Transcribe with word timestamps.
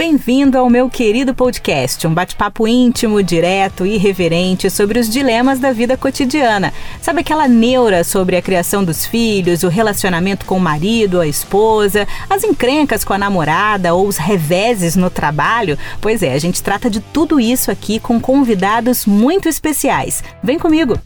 Bem-vindo 0.00 0.56
ao 0.56 0.70
meu 0.70 0.88
querido 0.88 1.34
podcast, 1.34 2.06
um 2.06 2.14
bate-papo 2.14 2.66
íntimo, 2.66 3.22
direto 3.22 3.84
e 3.84 3.96
irreverente 3.96 4.70
sobre 4.70 4.98
os 4.98 5.10
dilemas 5.10 5.58
da 5.58 5.74
vida 5.74 5.94
cotidiana. 5.94 6.72
Sabe 7.02 7.20
aquela 7.20 7.46
neura 7.46 8.02
sobre 8.02 8.34
a 8.34 8.40
criação 8.40 8.82
dos 8.82 9.04
filhos, 9.04 9.62
o 9.62 9.68
relacionamento 9.68 10.46
com 10.46 10.56
o 10.56 10.60
marido, 10.60 11.20
a 11.20 11.26
esposa, 11.26 12.08
as 12.30 12.42
encrencas 12.42 13.04
com 13.04 13.12
a 13.12 13.18
namorada 13.18 13.92
ou 13.92 14.06
os 14.06 14.16
reveses 14.16 14.96
no 14.96 15.10
trabalho? 15.10 15.76
Pois 16.00 16.22
é, 16.22 16.32
a 16.32 16.38
gente 16.38 16.62
trata 16.62 16.88
de 16.88 17.00
tudo 17.00 17.38
isso 17.38 17.70
aqui 17.70 18.00
com 18.00 18.18
convidados 18.18 19.04
muito 19.04 19.50
especiais. 19.50 20.24
Vem 20.42 20.58
comigo! 20.58 20.98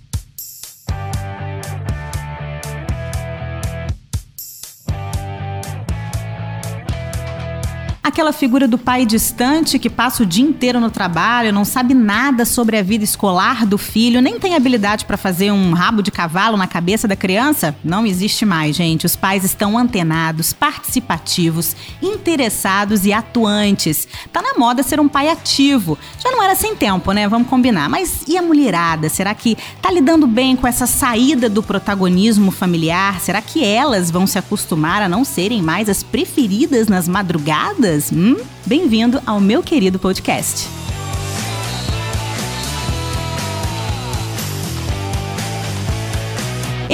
Aquela 8.04 8.34
figura 8.34 8.68
do 8.68 8.76
pai 8.76 9.06
distante 9.06 9.78
que 9.78 9.88
passa 9.88 10.22
o 10.22 10.26
dia 10.26 10.44
inteiro 10.44 10.78
no 10.78 10.90
trabalho, 10.90 11.54
não 11.54 11.64
sabe 11.64 11.94
nada 11.94 12.44
sobre 12.44 12.76
a 12.76 12.82
vida 12.82 13.02
escolar 13.02 13.64
do 13.64 13.78
filho, 13.78 14.20
nem 14.20 14.38
tem 14.38 14.54
habilidade 14.54 15.06
para 15.06 15.16
fazer 15.16 15.50
um 15.50 15.72
rabo 15.72 16.02
de 16.02 16.10
cavalo 16.10 16.58
na 16.58 16.66
cabeça 16.66 17.08
da 17.08 17.16
criança? 17.16 17.74
Não 17.82 18.04
existe 18.04 18.44
mais, 18.44 18.76
gente. 18.76 19.06
Os 19.06 19.16
pais 19.16 19.42
estão 19.42 19.78
antenados, 19.78 20.52
participativos, 20.52 21.74
interessados 22.02 23.06
e 23.06 23.12
atuantes. 23.12 24.06
Tá 24.30 24.42
na 24.42 24.52
moda 24.58 24.82
ser 24.82 25.00
um 25.00 25.08
pai 25.08 25.30
ativo. 25.30 25.98
Já 26.22 26.30
não 26.30 26.42
era 26.42 26.54
sem 26.54 26.76
tempo, 26.76 27.10
né? 27.12 27.26
Vamos 27.26 27.48
combinar. 27.48 27.88
Mas 27.88 28.24
e 28.28 28.36
a 28.36 28.42
mulherada? 28.42 29.08
Será 29.08 29.34
que 29.34 29.56
tá 29.80 29.90
lidando 29.90 30.26
bem 30.26 30.56
com 30.56 30.66
essa 30.66 30.86
saída 30.86 31.48
do 31.48 31.62
protagonismo 31.62 32.50
familiar? 32.50 33.18
Será 33.20 33.40
que 33.40 33.64
elas 33.64 34.10
vão 34.10 34.26
se 34.26 34.38
acostumar 34.38 35.00
a 35.00 35.08
não 35.08 35.24
serem 35.24 35.62
mais 35.62 35.88
as 35.88 36.02
preferidas 36.02 36.86
nas 36.86 37.08
madrugadas? 37.08 37.93
Hum? 38.12 38.36
Bem-vindo 38.66 39.22
ao 39.24 39.40
meu 39.40 39.62
querido 39.62 40.00
podcast. 40.00 40.66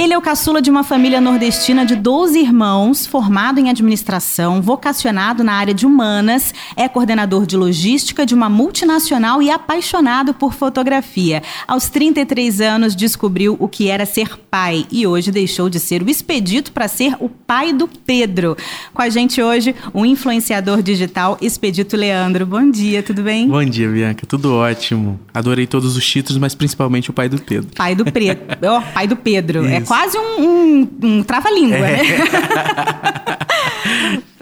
Ele 0.01 0.13
é 0.13 0.17
o 0.17 0.21
caçula 0.21 0.63
de 0.63 0.71
uma 0.71 0.83
família 0.83 1.21
nordestina 1.21 1.85
de 1.85 1.95
12 1.95 2.39
irmãos, 2.39 3.05
formado 3.05 3.59
em 3.59 3.69
administração, 3.69 4.59
vocacionado 4.59 5.43
na 5.43 5.53
área 5.53 5.75
de 5.75 5.85
humanas, 5.85 6.55
é 6.75 6.89
coordenador 6.89 7.45
de 7.45 7.55
logística 7.55 8.25
de 8.25 8.33
uma 8.33 8.49
multinacional 8.49 9.43
e 9.43 9.51
apaixonado 9.51 10.33
por 10.33 10.55
fotografia. 10.55 11.43
Aos 11.67 11.87
33 11.87 12.61
anos, 12.61 12.95
descobriu 12.95 13.55
o 13.59 13.67
que 13.67 13.89
era 13.89 14.03
ser 14.07 14.39
pai 14.49 14.87
e 14.91 15.05
hoje 15.05 15.31
deixou 15.31 15.69
de 15.69 15.79
ser 15.79 16.01
o 16.01 16.09
expedito 16.09 16.71
para 16.71 16.87
ser 16.87 17.15
o 17.19 17.29
pai 17.29 17.71
do 17.71 17.87
Pedro. 17.87 18.57
Com 18.95 19.03
a 19.03 19.09
gente 19.09 19.39
hoje, 19.39 19.75
o 19.93 20.03
influenciador 20.03 20.81
digital 20.81 21.37
Expedito 21.39 21.95
Leandro. 21.95 22.43
Bom 22.47 22.71
dia, 22.71 23.03
tudo 23.03 23.21
bem? 23.21 23.47
Bom 23.47 23.63
dia, 23.63 23.87
Bianca. 23.87 24.25
Tudo 24.25 24.55
ótimo. 24.55 25.19
Adorei 25.31 25.67
todos 25.67 25.95
os 25.95 26.03
títulos, 26.03 26.39
mas 26.39 26.55
principalmente 26.55 27.11
o 27.11 27.13
pai 27.13 27.29
do 27.29 27.39
Pedro. 27.39 27.69
Pai 27.75 27.93
do 27.93 28.03
Pedro. 28.03 28.43
oh, 28.63 28.81
pai 28.95 29.05
do 29.05 29.15
Pedro. 29.15 29.63
É 29.67 29.90
quase 29.91 30.17
um, 30.17 30.41
um, 30.41 30.89
um 31.03 31.23
trava-língua, 31.23 31.75
é. 31.75 31.81
né? 31.81 32.01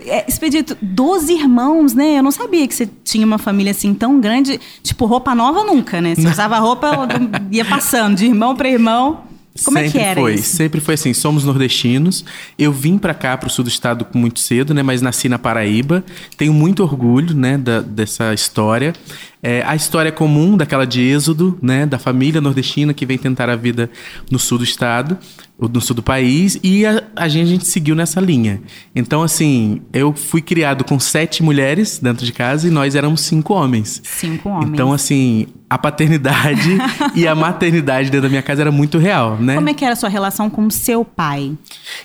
É, 0.06 0.26
Expedito, 0.30 0.78
12 0.80 1.34
irmãos, 1.34 1.96
né? 1.96 2.20
Eu 2.20 2.24
não 2.24 2.30
sabia 2.30 2.68
que 2.68 2.76
você 2.76 2.88
tinha 3.04 3.26
uma 3.26 3.40
família 3.40 3.72
assim 3.72 3.96
tão 3.96 4.20
grande. 4.20 4.62
Tipo, 4.84 5.08
roupa 5.08 5.34
nova 5.34 5.64
nunca, 5.64 6.00
né? 6.00 6.14
Você 6.14 6.28
usava 6.28 6.60
roupa, 6.60 7.08
ia 7.52 7.66
passando 7.66 8.16
de 8.16 8.28
irmão 8.28 8.56
para 8.56 8.70
irmão. 8.70 9.24
Como 9.66 9.78
sempre 9.78 9.90
é 9.90 9.92
que 9.92 9.98
era 9.98 10.22
foi, 10.22 10.34
isso? 10.36 10.56
Sempre 10.56 10.80
foi 10.80 10.94
assim, 10.94 11.14
somos 11.16 11.44
nordestinos. 11.44 12.24
Eu 12.58 12.72
vim 12.72 13.00
para 13.00 13.16
cá, 13.16 13.36
para 13.36 13.48
o 13.48 13.50
sul 13.50 13.64
do 13.64 13.70
estado, 13.70 14.06
muito 14.14 14.40
cedo, 14.40 14.74
né? 14.74 14.84
Mas 14.84 15.02
nasci 15.02 15.28
na 15.28 15.40
Paraíba. 15.40 16.04
Tenho 16.38 16.54
muito 16.54 16.84
orgulho, 16.84 17.36
né, 17.36 17.58
da, 17.58 17.82
dessa 17.82 18.34
história. 18.34 18.94
É, 19.42 19.64
a 19.66 19.74
história 19.74 20.12
comum 20.12 20.58
daquela 20.58 20.86
de 20.86 21.02
êxodo, 21.02 21.58
né, 21.62 21.86
da 21.86 21.98
família 21.98 22.42
nordestina 22.42 22.94
que 22.94 23.06
vem 23.06 23.18
tentar 23.18 23.50
a 23.50 23.56
vida 23.56 23.90
no 24.30 24.38
sul 24.38 24.58
do 24.58 24.66
estado, 24.66 25.18
no 25.58 25.80
sul 25.80 25.96
do 25.96 26.04
país, 26.04 26.60
e 26.62 26.86
a, 26.86 27.04
a, 27.16 27.28
gente, 27.28 27.44
a 27.44 27.50
gente 27.50 27.68
seguiu 27.68 27.96
nessa 27.96 28.20
linha. 28.20 28.62
Então, 28.94 29.24
assim, 29.24 29.82
eu 29.94 30.14
fui 30.14 30.42
criado 30.42 30.84
com 30.84 31.00
sete 31.00 31.42
mulheres 31.42 32.00
dentro 32.00 32.26
de 32.26 32.34
casa 32.34 32.68
e 32.68 32.72
nós 32.72 32.96
éramos 32.96 33.22
cinco 33.22 33.54
homens. 33.54 34.02
Cinco 34.04 34.50
homens. 34.50 34.72
Então, 34.74 34.92
assim, 34.92 35.48
a 35.70 35.78
paternidade 35.78 36.78
e 37.16 37.28
a 37.28 37.36
maternidade 37.36 38.10
dentro 38.10 38.24
da 38.24 38.30
minha 38.30 38.42
casa 38.42 38.62
era 38.62 38.72
muito 38.72 38.98
real, 38.98 39.38
né? 39.38 39.56
Como 39.56 39.70
é 39.70 39.74
que 39.74 39.86
era 39.86 39.94
a 39.94 39.98
sua 39.98 40.10
relação 40.10 40.50
com 40.50 40.66
o 40.66 40.72
seu 40.72 41.06
pai? 41.06 41.54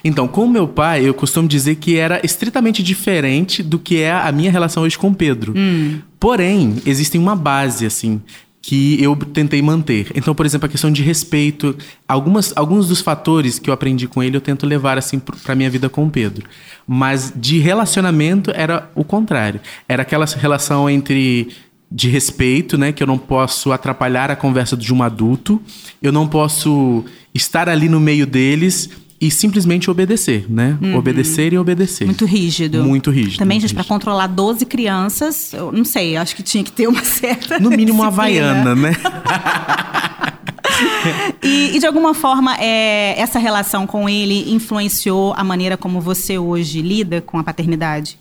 Então, 0.03 0.27
com 0.27 0.45
o 0.45 0.49
meu 0.49 0.67
pai, 0.67 1.07
eu 1.07 1.13
costumo 1.13 1.47
dizer 1.47 1.75
que 1.75 1.97
era 1.97 2.21
estritamente 2.23 2.81
diferente 2.83 3.61
do 3.63 3.79
que 3.79 4.01
é 4.01 4.11
a 4.11 4.31
minha 4.31 4.51
relação 4.51 4.83
hoje 4.83 4.97
com 4.97 5.09
o 5.09 5.15
Pedro. 5.15 5.53
Hum. 5.55 5.99
Porém, 6.19 6.81
existe 6.85 7.17
uma 7.17 7.35
base, 7.35 7.85
assim, 7.85 8.21
que 8.65 9.01
eu 9.01 9.15
tentei 9.15 9.61
manter. 9.61 10.11
Então, 10.15 10.33
por 10.33 10.43
exemplo, 10.43 10.65
a 10.65 10.69
questão 10.69 10.91
de 10.91 11.03
respeito, 11.03 11.77
algumas, 12.07 12.51
alguns 12.55 12.87
dos 12.87 12.99
fatores 12.99 13.59
que 13.59 13.69
eu 13.69 13.73
aprendi 13.73 14.07
com 14.07 14.23
ele 14.23 14.35
eu 14.35 14.41
tento 14.41 14.65
levar 14.65 14.97
assim 14.97 15.19
para 15.19 15.53
minha 15.53 15.69
vida 15.69 15.87
com 15.87 16.05
o 16.05 16.09
Pedro. 16.09 16.47
Mas 16.87 17.31
de 17.35 17.59
relacionamento 17.59 18.51
era 18.55 18.89
o 18.95 19.03
contrário. 19.03 19.61
Era 19.87 20.01
aquela 20.01 20.25
relação 20.25 20.89
entre 20.89 21.49
de 21.91 22.09
respeito, 22.09 22.75
né, 22.75 22.91
que 22.91 23.03
eu 23.03 23.07
não 23.07 23.19
posso 23.19 23.71
atrapalhar 23.71 24.31
a 24.31 24.35
conversa 24.35 24.75
de 24.75 24.91
um 24.91 25.03
adulto, 25.03 25.61
eu 26.01 26.11
não 26.11 26.27
posso 26.27 27.05
estar 27.35 27.69
ali 27.69 27.87
no 27.87 27.99
meio 27.99 28.25
deles 28.25 28.89
e 29.25 29.31
simplesmente 29.31 29.89
obedecer, 29.89 30.45
né? 30.47 30.77
Uhum. 30.79 30.97
Obedecer 30.97 31.51
e 31.51 31.57
obedecer. 31.57 32.05
Muito 32.05 32.25
rígido. 32.25 32.83
Muito 32.83 33.09
rígido. 33.09 33.39
Também, 33.39 33.59
gente, 33.59 33.73
para 33.73 33.83
controlar 33.83 34.27
12 34.27 34.67
crianças, 34.67 35.51
eu 35.51 35.71
não 35.71 35.83
sei, 35.83 36.15
acho 36.15 36.35
que 36.35 36.43
tinha 36.43 36.63
que 36.63 36.71
ter 36.71 36.87
uma 36.87 37.01
certa. 37.03 37.59
No 37.59 37.71
mínimo 37.71 38.03
uma 38.03 38.07
havaiana, 38.07 38.75
né? 38.75 38.91
e, 41.41 41.75
e, 41.75 41.79
de 41.79 41.87
alguma 41.87 42.13
forma, 42.13 42.55
é, 42.59 43.19
essa 43.19 43.39
relação 43.39 43.87
com 43.87 44.07
ele 44.07 44.53
influenciou 44.53 45.33
a 45.35 45.43
maneira 45.43 45.75
como 45.75 45.99
você 45.99 46.37
hoje 46.37 46.83
lida 46.83 47.19
com 47.19 47.39
a 47.39 47.43
paternidade? 47.43 48.19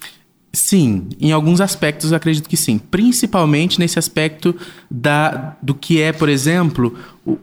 Sim, 0.54 1.08
em 1.20 1.32
alguns 1.32 1.60
aspectos 1.60 2.12
eu 2.12 2.16
acredito 2.16 2.48
que 2.48 2.56
sim. 2.56 2.78
Principalmente 2.78 3.78
nesse 3.78 3.98
aspecto 3.98 4.56
da, 4.90 5.54
do 5.60 5.74
que 5.74 6.00
é, 6.00 6.12
por 6.12 6.30
exemplo, 6.30 6.96
o, 7.26 7.36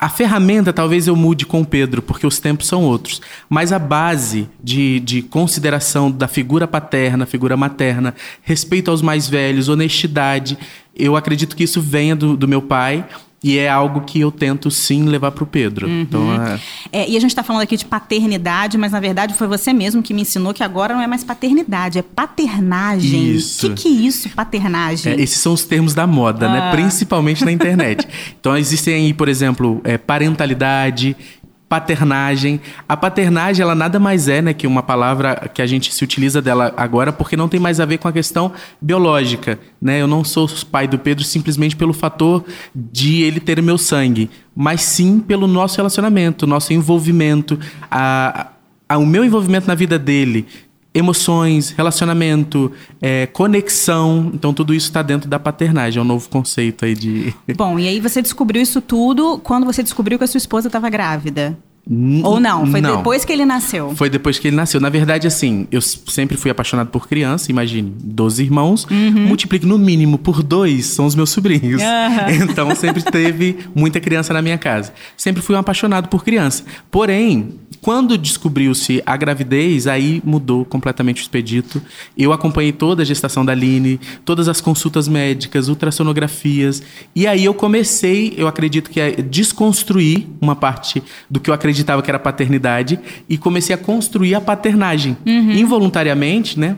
a 0.00 0.08
ferramenta 0.08 0.72
talvez 0.72 1.06
eu 1.06 1.14
mude 1.14 1.44
com 1.44 1.60
o 1.60 1.66
Pedro, 1.66 2.00
porque 2.00 2.26
os 2.26 2.38
tempos 2.38 2.66
são 2.66 2.84
outros. 2.84 3.20
Mas 3.50 3.70
a 3.70 3.78
base 3.78 4.48
de, 4.62 4.98
de 5.00 5.20
consideração 5.20 6.10
da 6.10 6.26
figura 6.26 6.66
paterna, 6.66 7.26
figura 7.26 7.54
materna, 7.54 8.14
respeito 8.42 8.90
aos 8.90 9.02
mais 9.02 9.28
velhos, 9.28 9.68
honestidade, 9.68 10.56
eu 10.96 11.16
acredito 11.16 11.54
que 11.54 11.64
isso 11.64 11.82
venha 11.82 12.16
do, 12.16 12.34
do 12.34 12.48
meu 12.48 12.62
pai 12.62 13.06
e 13.42 13.58
é 13.58 13.68
algo 13.68 14.02
que 14.02 14.20
eu 14.20 14.30
tento 14.30 14.70
sim 14.70 15.04
levar 15.04 15.30
para 15.30 15.44
o 15.44 15.46
Pedro. 15.46 15.86
Uhum. 15.86 16.02
Então, 16.02 16.42
é... 16.44 16.60
É, 16.92 17.08
e 17.08 17.16
a 17.16 17.20
gente 17.20 17.30
está 17.30 17.42
falando 17.42 17.62
aqui 17.62 17.76
de 17.76 17.86
paternidade, 17.86 18.76
mas 18.76 18.92
na 18.92 19.00
verdade 19.00 19.32
foi 19.34 19.46
você 19.46 19.72
mesmo 19.72 20.02
que 20.02 20.12
me 20.12 20.22
ensinou 20.22 20.52
que 20.52 20.62
agora 20.62 20.94
não 20.94 21.00
é 21.00 21.06
mais 21.06 21.24
paternidade, 21.24 21.98
é 21.98 22.02
paternagem. 22.02 23.30
Isso. 23.30 23.68
O 23.68 23.74
que, 23.74 23.82
que 23.82 23.88
é 23.88 23.90
isso, 23.92 24.28
paternagem? 24.30 25.12
É, 25.12 25.20
esses 25.20 25.38
são 25.38 25.54
os 25.54 25.64
termos 25.64 25.94
da 25.94 26.06
moda, 26.06 26.48
né? 26.48 26.58
ah. 26.58 26.64
né? 26.66 26.70
Principalmente 26.72 27.44
na 27.44 27.52
internet. 27.52 28.06
então 28.38 28.56
existem 28.56 28.94
aí, 28.94 29.14
por 29.14 29.28
exemplo, 29.28 29.80
é, 29.84 29.96
parentalidade, 29.96 31.16
paternagem. 31.70 32.60
A 32.88 32.96
paternagem, 32.96 33.62
ela 33.62 33.76
nada 33.76 34.00
mais 34.00 34.26
é, 34.26 34.42
né, 34.42 34.52
que 34.52 34.66
uma 34.66 34.82
palavra 34.82 35.48
que 35.54 35.62
a 35.62 35.66
gente 35.66 35.94
se 35.94 36.02
utiliza 36.02 36.42
dela 36.42 36.74
agora 36.76 37.12
porque 37.12 37.36
não 37.36 37.48
tem 37.48 37.60
mais 37.60 37.78
a 37.78 37.84
ver 37.84 37.98
com 37.98 38.08
a 38.08 38.12
questão 38.12 38.52
biológica, 38.82 39.56
né? 39.80 40.02
Eu 40.02 40.08
não 40.08 40.24
sou 40.24 40.50
pai 40.72 40.88
do 40.88 40.98
Pedro 40.98 41.22
simplesmente 41.22 41.76
pelo 41.76 41.92
fator 41.92 42.44
de 42.74 43.22
ele 43.22 43.38
ter 43.38 43.62
meu 43.62 43.78
sangue, 43.78 44.28
mas 44.54 44.82
sim 44.82 45.20
pelo 45.20 45.46
nosso 45.46 45.76
relacionamento, 45.76 46.44
nosso 46.44 46.72
envolvimento, 46.72 47.56
a, 47.88 48.48
a 48.88 48.98
o 48.98 49.06
meu 49.06 49.24
envolvimento 49.24 49.68
na 49.68 49.76
vida 49.76 49.96
dele, 49.96 50.48
emoções, 50.92 51.70
relacionamento, 51.70 52.72
é, 53.00 53.26
conexão. 53.26 54.30
Então, 54.34 54.52
tudo 54.52 54.74
isso 54.74 54.86
está 54.86 55.02
dentro 55.02 55.28
da 55.28 55.38
paternagem. 55.38 55.98
É 55.98 56.02
um 56.02 56.06
novo 56.06 56.28
conceito 56.28 56.84
aí 56.84 56.94
de. 56.94 57.34
Bom, 57.56 57.78
e 57.78 57.88
aí 57.88 58.00
você 58.00 58.20
descobriu 58.20 58.60
isso 58.60 58.80
tudo 58.80 59.38
quando 59.38 59.64
você 59.64 59.82
descobriu 59.82 60.18
que 60.18 60.24
a 60.24 60.26
sua 60.26 60.38
esposa 60.38 60.68
estava 60.68 60.88
grávida? 60.90 61.56
Ou 62.22 62.38
não? 62.38 62.66
Foi 62.66 62.80
não. 62.80 62.98
depois 62.98 63.24
que 63.24 63.32
ele 63.32 63.44
nasceu? 63.44 63.92
Foi 63.96 64.08
depois 64.08 64.38
que 64.38 64.46
ele 64.46 64.56
nasceu. 64.56 64.80
Na 64.80 64.88
verdade, 64.88 65.26
assim, 65.26 65.66
eu 65.72 65.80
sempre 65.80 66.36
fui 66.36 66.48
apaixonado 66.48 66.88
por 66.88 67.08
criança, 67.08 67.50
imagine, 67.50 67.92
12 68.00 68.44
irmãos, 68.44 68.86
uhum. 68.88 69.26
multiplique 69.26 69.66
no 69.66 69.76
mínimo 69.76 70.16
por 70.16 70.40
dois, 70.42 70.86
são 70.86 71.04
os 71.04 71.16
meus 71.16 71.30
sobrinhos. 71.30 71.82
Uhum. 71.82 72.50
Então, 72.50 72.74
sempre 72.74 73.02
teve 73.02 73.58
muita 73.74 74.00
criança 74.00 74.32
na 74.32 74.40
minha 74.40 74.56
casa. 74.56 74.92
Sempre 75.16 75.42
fui 75.42 75.54
um 75.54 75.58
apaixonado 75.58 76.08
por 76.08 76.24
criança. 76.24 76.64
Porém, 76.90 77.54
quando 77.80 78.18
descobriu-se 78.18 79.02
a 79.06 79.16
gravidez, 79.16 79.86
aí 79.86 80.20
mudou 80.24 80.64
completamente 80.64 81.20
o 81.20 81.22
expedito. 81.22 81.80
Eu 82.16 82.32
acompanhei 82.32 82.72
toda 82.72 83.02
a 83.02 83.04
gestação 83.06 83.44
da 83.44 83.52
Aline, 83.52 83.98
todas 84.24 84.48
as 84.48 84.60
consultas 84.60 85.08
médicas, 85.08 85.68
ultrassonografias. 85.68 86.82
E 87.14 87.26
aí 87.26 87.44
eu 87.44 87.54
comecei, 87.54 88.34
eu 88.36 88.46
acredito 88.46 88.90
que 88.90 89.00
a 89.00 89.10
desconstruir 89.10 90.26
uma 90.40 90.54
parte 90.54 91.02
do 91.28 91.40
que 91.40 91.48
eu 91.48 91.54
acreditava 91.80 92.02
que 92.02 92.10
era 92.10 92.18
paternidade 92.18 92.98
e 93.28 93.36
comecei 93.36 93.74
a 93.74 93.78
construir 93.78 94.34
a 94.34 94.40
paternagem. 94.40 95.16
Uhum. 95.26 95.52
Involuntariamente, 95.52 96.58
né? 96.58 96.76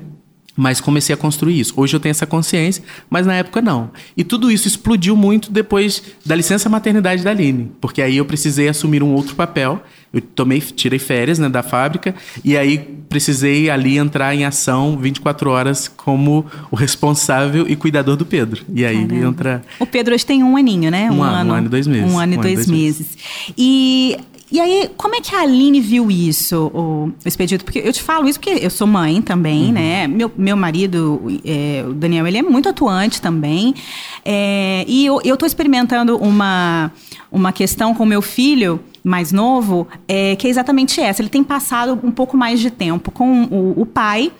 Mas 0.54 0.82
comecei 0.82 1.14
a 1.14 1.16
construir 1.16 1.58
isso. 1.58 1.72
Hoje 1.76 1.96
eu 1.96 2.00
tenho 2.00 2.10
essa 2.10 2.26
consciência, 2.26 2.84
mas 3.08 3.26
na 3.26 3.34
época 3.34 3.62
não. 3.62 3.90
E 4.14 4.22
tudo 4.22 4.50
isso 4.50 4.68
explodiu 4.68 5.16
muito 5.16 5.50
depois 5.50 6.02
da 6.26 6.34
licença 6.34 6.68
maternidade 6.68 7.22
da 7.22 7.30
Aline, 7.30 7.72
porque 7.80 8.02
aí 8.02 8.18
eu 8.18 8.24
precisei 8.26 8.68
assumir 8.68 9.02
um 9.02 9.14
outro 9.14 9.34
papel. 9.34 9.82
Eu 10.12 10.20
tomei, 10.20 10.60
tirei 10.60 10.98
férias 10.98 11.38
né, 11.38 11.48
da 11.48 11.62
fábrica 11.62 12.14
e 12.44 12.54
aí 12.54 12.76
precisei 13.08 13.70
ali 13.70 13.96
entrar 13.96 14.34
em 14.34 14.44
ação 14.44 14.98
24 14.98 15.48
horas 15.48 15.88
como 15.88 16.44
o 16.70 16.76
responsável 16.76 17.66
e 17.66 17.74
cuidador 17.74 18.14
do 18.14 18.26
Pedro. 18.26 18.62
E 18.74 18.84
aí 18.84 19.06
Caramba. 19.06 19.26
entra. 19.26 19.62
O 19.80 19.86
Pedro 19.86 20.14
hoje 20.14 20.26
tem 20.26 20.42
um 20.42 20.54
aninho, 20.54 20.90
né? 20.90 21.10
Um, 21.10 21.14
um 21.16 21.22
ano, 21.22 21.36
ano, 21.36 21.50
um 21.50 21.54
ano 21.54 21.66
e 21.66 21.70
dois 21.70 21.86
meses. 21.86 22.12
Um 22.12 22.18
ano 22.18 22.34
e 22.34 22.36
dois, 22.36 22.54
dois 22.56 22.66
meses. 22.66 22.98
meses. 22.98 23.16
E 23.56 24.18
e 24.52 24.60
aí, 24.60 24.90
como 24.98 25.14
é 25.16 25.20
que 25.22 25.34
a 25.34 25.40
Aline 25.40 25.80
viu 25.80 26.10
isso, 26.10 26.70
o, 26.74 27.06
o 27.06 27.12
expedito? 27.24 27.64
Porque 27.64 27.78
eu 27.78 27.90
te 27.90 28.02
falo 28.02 28.28
isso 28.28 28.38
porque 28.38 28.62
eu 28.62 28.68
sou 28.68 28.86
mãe 28.86 29.22
também, 29.22 29.68
uhum. 29.68 29.72
né? 29.72 30.06
Meu, 30.06 30.30
meu 30.36 30.54
marido, 30.54 31.22
é, 31.42 31.82
o 31.88 31.94
Daniel, 31.94 32.26
ele 32.26 32.36
é 32.36 32.42
muito 32.42 32.68
atuante 32.68 33.18
também. 33.18 33.74
É, 34.22 34.84
e 34.86 35.06
eu, 35.06 35.20
eu 35.24 35.38
tô 35.38 35.46
experimentando 35.46 36.18
uma, 36.18 36.92
uma 37.30 37.50
questão 37.50 37.94
com 37.94 38.04
meu 38.04 38.20
filho 38.20 38.78
mais 39.02 39.32
novo, 39.32 39.88
é, 40.06 40.36
que 40.36 40.46
é 40.46 40.50
exatamente 40.50 41.00
essa. 41.00 41.22
Ele 41.22 41.30
tem 41.30 41.42
passado 41.42 41.98
um 42.04 42.10
pouco 42.10 42.36
mais 42.36 42.60
de 42.60 42.70
tempo 42.70 43.10
com 43.10 43.44
o, 43.44 43.80
o 43.80 43.86
pai. 43.86 44.30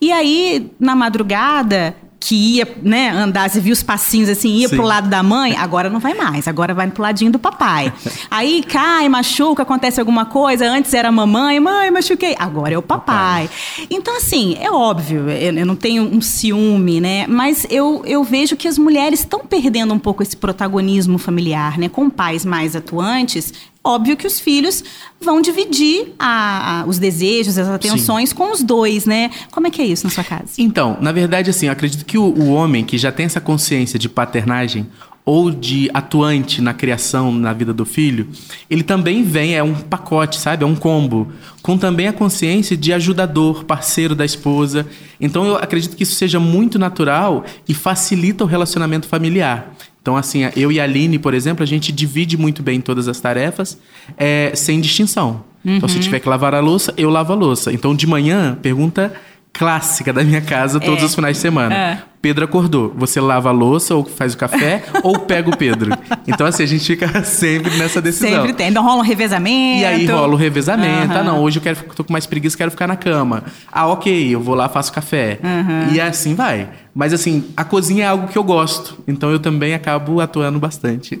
E 0.00 0.10
aí, 0.10 0.70
na 0.80 0.96
madrugada, 0.96 1.94
que 2.20 2.56
ia, 2.56 2.68
né, 2.82 3.10
andar, 3.10 3.48
você 3.48 3.60
viu 3.60 3.72
os 3.72 3.82
passinhos 3.82 4.28
assim, 4.28 4.56
ia 4.56 4.68
Sim. 4.68 4.76
pro 4.76 4.84
lado 4.84 5.08
da 5.08 5.22
mãe, 5.22 5.56
agora 5.56 5.88
não 5.88 6.00
vai 6.00 6.14
mais, 6.14 6.48
agora 6.48 6.74
vai 6.74 6.88
pro 6.88 7.02
ladinho 7.02 7.30
do 7.30 7.38
papai. 7.38 7.92
Aí 8.30 8.62
cai, 8.62 9.08
machuca, 9.08 9.62
acontece 9.62 10.00
alguma 10.00 10.26
coisa, 10.26 10.68
antes 10.68 10.92
era 10.92 11.10
mamãe, 11.12 11.60
mãe, 11.60 11.90
machuquei, 11.90 12.34
agora 12.38 12.74
é 12.74 12.78
o 12.78 12.82
papai. 12.82 13.48
papai. 13.48 13.86
Então, 13.90 14.16
assim, 14.16 14.56
é 14.60 14.70
óbvio, 14.70 15.28
eu, 15.30 15.64
não 15.64 15.76
tenho 15.76 16.02
um 16.02 16.20
ciúme, 16.20 17.00
né, 17.00 17.26
mas 17.28 17.66
eu, 17.70 18.02
eu 18.04 18.24
vejo 18.24 18.56
que 18.56 18.66
as 18.66 18.78
mulheres 18.78 19.20
estão 19.20 19.40
perdendo 19.40 19.94
um 19.94 19.98
pouco 19.98 20.22
esse 20.22 20.36
protagonismo 20.36 21.18
familiar, 21.18 21.78
né, 21.78 21.88
com 21.88 22.10
pais 22.10 22.44
mais 22.44 22.74
atuantes, 22.74 23.54
óbvio 23.82 24.16
que 24.16 24.26
os 24.26 24.38
filhos 24.38 24.84
vão 25.20 25.40
dividir 25.40 26.14
a, 26.18 26.80
a, 26.80 26.86
os 26.86 26.98
desejos, 26.98 27.58
as 27.58 27.68
atenções 27.68 28.30
Sim. 28.30 28.34
com 28.34 28.52
os 28.52 28.62
dois, 28.62 29.06
né? 29.06 29.30
Como 29.50 29.66
é 29.66 29.70
que 29.70 29.80
é 29.80 29.86
isso 29.86 30.04
na 30.04 30.10
sua 30.10 30.24
casa? 30.24 30.52
Então, 30.58 30.96
na 31.00 31.12
verdade, 31.12 31.50
assim, 31.50 31.66
eu 31.66 31.72
acredito 31.72 32.04
que 32.04 32.18
o, 32.18 32.24
o 32.24 32.52
homem 32.52 32.84
que 32.84 32.98
já 32.98 33.10
tem 33.10 33.26
essa 33.26 33.40
consciência 33.40 33.98
de 33.98 34.08
paternagem 34.08 34.86
ou 35.28 35.50
de 35.50 35.90
atuante 35.92 36.62
na 36.62 36.72
criação 36.72 37.30
na 37.30 37.52
vida 37.52 37.70
do 37.70 37.84
filho, 37.84 38.28
ele 38.70 38.82
também 38.82 39.22
vem, 39.22 39.54
é 39.54 39.62
um 39.62 39.74
pacote, 39.74 40.40
sabe? 40.40 40.64
É 40.64 40.66
um 40.66 40.74
combo, 40.74 41.30
com 41.60 41.76
também 41.76 42.08
a 42.08 42.14
consciência 42.14 42.74
de 42.74 42.94
ajudador, 42.94 43.64
parceiro 43.64 44.14
da 44.14 44.24
esposa. 44.24 44.86
Então 45.20 45.44
eu 45.44 45.56
acredito 45.56 45.94
que 45.94 46.02
isso 46.02 46.14
seja 46.14 46.40
muito 46.40 46.78
natural 46.78 47.44
e 47.68 47.74
facilita 47.74 48.42
o 48.42 48.46
relacionamento 48.46 49.06
familiar. 49.06 49.74
Então, 50.00 50.16
assim, 50.16 50.40
eu 50.56 50.72
e 50.72 50.80
a 50.80 50.84
Aline, 50.84 51.18
por 51.18 51.34
exemplo, 51.34 51.62
a 51.62 51.66
gente 51.66 51.92
divide 51.92 52.36
muito 52.36 52.62
bem 52.62 52.80
todas 52.80 53.08
as 53.08 53.20
tarefas, 53.20 53.78
é, 54.16 54.52
sem 54.54 54.80
distinção. 54.80 55.44
Uhum. 55.64 55.76
Então, 55.76 55.88
se 55.88 55.96
uhum. 55.96 56.02
tiver 56.02 56.20
que 56.20 56.28
lavar 56.28 56.54
a 56.54 56.60
louça, 56.60 56.94
eu 56.96 57.10
lavo 57.10 57.32
a 57.32 57.36
louça. 57.36 57.72
Então, 57.72 57.94
de 57.94 58.06
manhã, 58.06 58.56
pergunta 58.62 59.12
clássica 59.52 60.12
da 60.12 60.22
minha 60.22 60.40
casa 60.40 60.78
todos 60.78 61.02
é. 61.02 61.06
os 61.06 61.14
finais 61.14 61.36
de 61.36 61.42
semana. 61.42 61.74
É. 61.74 62.02
Pedro 62.20 62.44
acordou. 62.44 62.92
Você 62.96 63.20
lava 63.20 63.48
a 63.48 63.52
louça 63.52 63.94
ou 63.94 64.04
faz 64.04 64.34
o 64.34 64.36
café 64.36 64.84
ou 65.04 65.20
pega 65.20 65.50
o 65.50 65.56
Pedro. 65.56 65.96
Então, 66.26 66.46
assim, 66.46 66.64
a 66.64 66.66
gente 66.66 66.84
fica 66.84 67.22
sempre 67.22 67.76
nessa 67.76 68.02
decisão. 68.02 68.28
Sempre 68.28 68.52
tem. 68.52 68.68
Então 68.68 68.82
rola 68.82 68.98
um 68.98 69.04
revezamento. 69.04 69.80
E 69.80 69.84
aí 69.84 70.06
rola 70.06 70.34
o 70.34 70.36
revezamento. 70.36 71.12
Uhum. 71.12 71.18
Ah, 71.20 71.22
não, 71.22 71.40
hoje 71.42 71.58
eu 71.58 71.62
quero, 71.62 71.78
tô 71.94 72.02
com 72.02 72.12
mais 72.12 72.26
preguiça, 72.26 72.56
quero 72.56 72.70
ficar 72.70 72.88
na 72.88 72.96
cama. 72.96 73.44
Ah, 73.70 73.86
ok, 73.86 74.34
eu 74.34 74.40
vou 74.40 74.54
lá, 74.54 74.68
faço 74.68 74.92
café. 74.92 75.38
Uhum. 75.42 75.94
E 75.94 76.00
assim 76.00 76.34
vai. 76.34 76.68
Mas 76.92 77.12
assim, 77.12 77.44
a 77.56 77.64
cozinha 77.64 78.04
é 78.04 78.08
algo 78.08 78.26
que 78.26 78.36
eu 78.36 78.42
gosto. 78.42 78.98
Então 79.06 79.30
eu 79.30 79.38
também 79.38 79.74
acabo 79.74 80.20
atuando 80.20 80.58
bastante. 80.58 81.20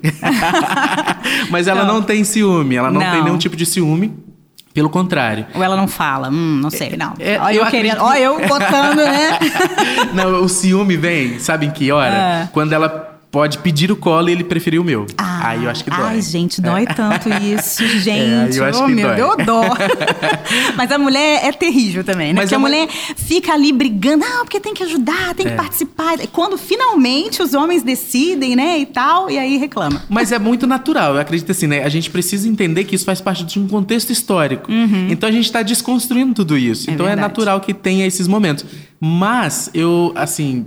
Mas 1.50 1.68
ela 1.68 1.84
não. 1.84 1.94
não 1.94 2.02
tem 2.02 2.24
ciúme, 2.24 2.74
ela 2.74 2.90
não, 2.90 3.00
não 3.00 3.10
tem 3.12 3.22
nenhum 3.22 3.38
tipo 3.38 3.56
de 3.56 3.64
ciúme. 3.64 4.27
Pelo 4.78 4.90
contrário. 4.90 5.44
Ou 5.56 5.64
ela 5.64 5.76
não 5.76 5.88
fala, 5.88 6.28
hum, 6.28 6.60
não 6.62 6.70
sei, 6.70 6.96
não. 6.96 7.14
É, 7.18 7.36
olha 7.40 7.56
eu, 7.56 7.64
eu 7.64 7.66
querendo, 7.68 8.00
olha 8.00 8.20
eu 8.20 8.46
botando, 8.46 8.98
né? 8.98 9.36
não, 10.14 10.40
o 10.44 10.48
ciúme 10.48 10.96
vem, 10.96 11.40
sabe 11.40 11.66
em 11.66 11.70
que 11.72 11.90
hora? 11.90 12.14
É. 12.14 12.48
Quando 12.52 12.72
ela 12.72 12.88
pode 13.30 13.58
pedir 13.58 13.92
o 13.92 13.96
colo 13.96 14.28
e 14.28 14.32
ele 14.32 14.44
preferiu 14.44 14.82
o 14.82 14.84
meu. 14.84 15.06
Ah, 15.16 15.48
aí 15.48 15.64
eu 15.64 15.70
acho 15.70 15.84
que 15.84 15.90
dói. 15.90 16.00
Ai, 16.00 16.22
gente, 16.22 16.60
dói 16.60 16.84
é. 16.84 16.94
tanto 16.94 17.28
isso, 17.28 17.86
gente. 17.98 18.56
É, 18.56 18.60
eu 18.60 18.64
acho 18.64 18.82
oh, 18.82 18.86
que 18.86 18.94
meu, 18.94 19.08
dói. 19.08 19.16
deu 19.16 19.36
dó. 19.44 19.62
Mas 20.76 20.90
a 20.90 20.98
mulher 20.98 21.44
é 21.44 21.52
terrível 21.52 22.02
também, 22.02 22.28
né? 22.28 22.40
Mas 22.40 22.44
porque 22.44 22.54
a 22.54 22.58
mulher 22.58 22.88
fica 23.16 23.52
ali 23.52 23.72
brigando, 23.72 24.24
ah, 24.24 24.40
porque 24.40 24.58
tem 24.58 24.72
que 24.72 24.82
ajudar, 24.82 25.34
tem 25.34 25.46
que 25.46 25.52
é. 25.52 25.56
participar. 25.56 26.18
Quando 26.32 26.56
finalmente 26.56 27.42
os 27.42 27.52
homens 27.54 27.82
decidem, 27.82 28.56
né, 28.56 28.78
e 28.78 28.86
tal, 28.86 29.30
e 29.30 29.38
aí 29.38 29.58
reclama. 29.58 30.02
Mas 30.08 30.32
é 30.32 30.38
muito 30.38 30.66
natural, 30.66 31.14
eu 31.14 31.20
acredito 31.20 31.50
assim, 31.50 31.66
né? 31.66 31.84
A 31.84 31.88
gente 31.88 32.10
precisa 32.10 32.48
entender 32.48 32.84
que 32.84 32.94
isso 32.94 33.04
faz 33.04 33.20
parte 33.20 33.44
de 33.44 33.58
um 33.58 33.68
contexto 33.68 34.10
histórico. 34.10 34.70
Uhum. 34.70 35.08
Então 35.10 35.28
a 35.28 35.32
gente 35.32 35.44
está 35.44 35.62
desconstruindo 35.62 36.32
tudo 36.34 36.56
isso. 36.56 36.88
É 36.88 36.94
então 36.94 37.06
é 37.06 37.10
verdade. 37.10 37.26
é 37.26 37.28
natural 37.28 37.60
que 37.60 37.74
tenha 37.74 38.06
esses 38.06 38.26
momentos. 38.26 38.64
Mas 39.00 39.70
eu, 39.74 40.12
assim, 40.16 40.66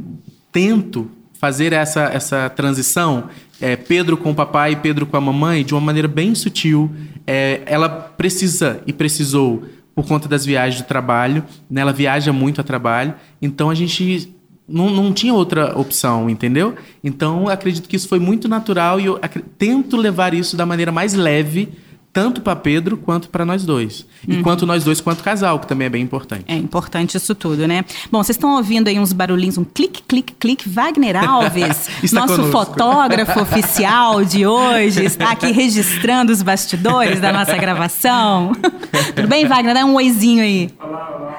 tento 0.51 1.09
fazer 1.41 1.73
essa, 1.73 2.03
essa 2.03 2.47
transição, 2.51 3.27
é, 3.59 3.75
Pedro 3.75 4.15
com 4.15 4.29
o 4.29 4.35
papai 4.35 4.73
e 4.73 4.75
Pedro 4.75 5.07
com 5.07 5.17
a 5.17 5.21
mamãe, 5.21 5.65
de 5.65 5.73
uma 5.73 5.81
maneira 5.81 6.07
bem 6.07 6.35
sutil. 6.35 6.91
É, 7.25 7.63
ela 7.65 7.89
precisa 7.89 8.79
e 8.85 8.93
precisou 8.93 9.63
por 9.95 10.05
conta 10.05 10.29
das 10.29 10.45
viagens 10.45 10.83
de 10.83 10.87
trabalho, 10.87 11.43
né? 11.67 11.81
ela 11.81 11.91
viaja 11.91 12.31
muito 12.31 12.61
a 12.61 12.63
trabalho, 12.63 13.15
então 13.41 13.71
a 13.71 13.75
gente 13.75 14.33
não, 14.67 14.89
não 14.91 15.11
tinha 15.11 15.33
outra 15.33 15.77
opção, 15.77 16.29
entendeu? 16.29 16.75
Então 17.03 17.49
acredito 17.49 17.89
que 17.89 17.95
isso 17.95 18.07
foi 18.07 18.19
muito 18.19 18.47
natural 18.47 18.99
e 18.99 19.07
eu 19.07 19.19
tento 19.57 19.97
levar 19.97 20.35
isso 20.35 20.55
da 20.55 20.65
maneira 20.65 20.91
mais 20.91 21.13
leve 21.13 21.69
tanto 22.13 22.41
para 22.41 22.55
Pedro 22.55 22.97
quanto 22.97 23.29
para 23.29 23.45
nós 23.45 23.65
dois. 23.65 24.05
E 24.27 24.35
uhum. 24.35 24.43
quanto 24.43 24.65
nós 24.65 24.83
dois, 24.83 24.99
quanto 24.99 25.23
casal, 25.23 25.59
que 25.59 25.67
também 25.67 25.87
é 25.87 25.89
bem 25.89 26.03
importante. 26.03 26.43
É 26.47 26.55
importante 26.55 27.15
isso 27.17 27.33
tudo, 27.33 27.67
né? 27.67 27.85
Bom, 28.11 28.21
vocês 28.23 28.35
estão 28.35 28.55
ouvindo 28.57 28.87
aí 28.87 28.99
uns 28.99 29.13
barulhinhos, 29.13 29.57
um 29.57 29.63
clique, 29.63 30.03
clique, 30.03 30.33
clique. 30.33 30.69
Wagner 30.69 31.15
Alves, 31.15 31.89
nosso 32.11 32.35
conosco. 32.35 32.51
fotógrafo 32.51 33.39
oficial 33.41 34.23
de 34.23 34.45
hoje, 34.45 35.05
está 35.05 35.31
aqui 35.31 35.51
registrando 35.51 36.31
os 36.31 36.41
bastidores 36.41 37.19
da 37.19 37.31
nossa 37.31 37.57
gravação. 37.57 38.51
Tudo 39.15 39.27
bem, 39.27 39.47
Wagner? 39.47 39.73
Dá 39.73 39.85
um 39.85 39.95
oizinho 39.95 40.43
aí. 40.43 40.69
Olá, 40.79 41.09
olá. 41.17 41.31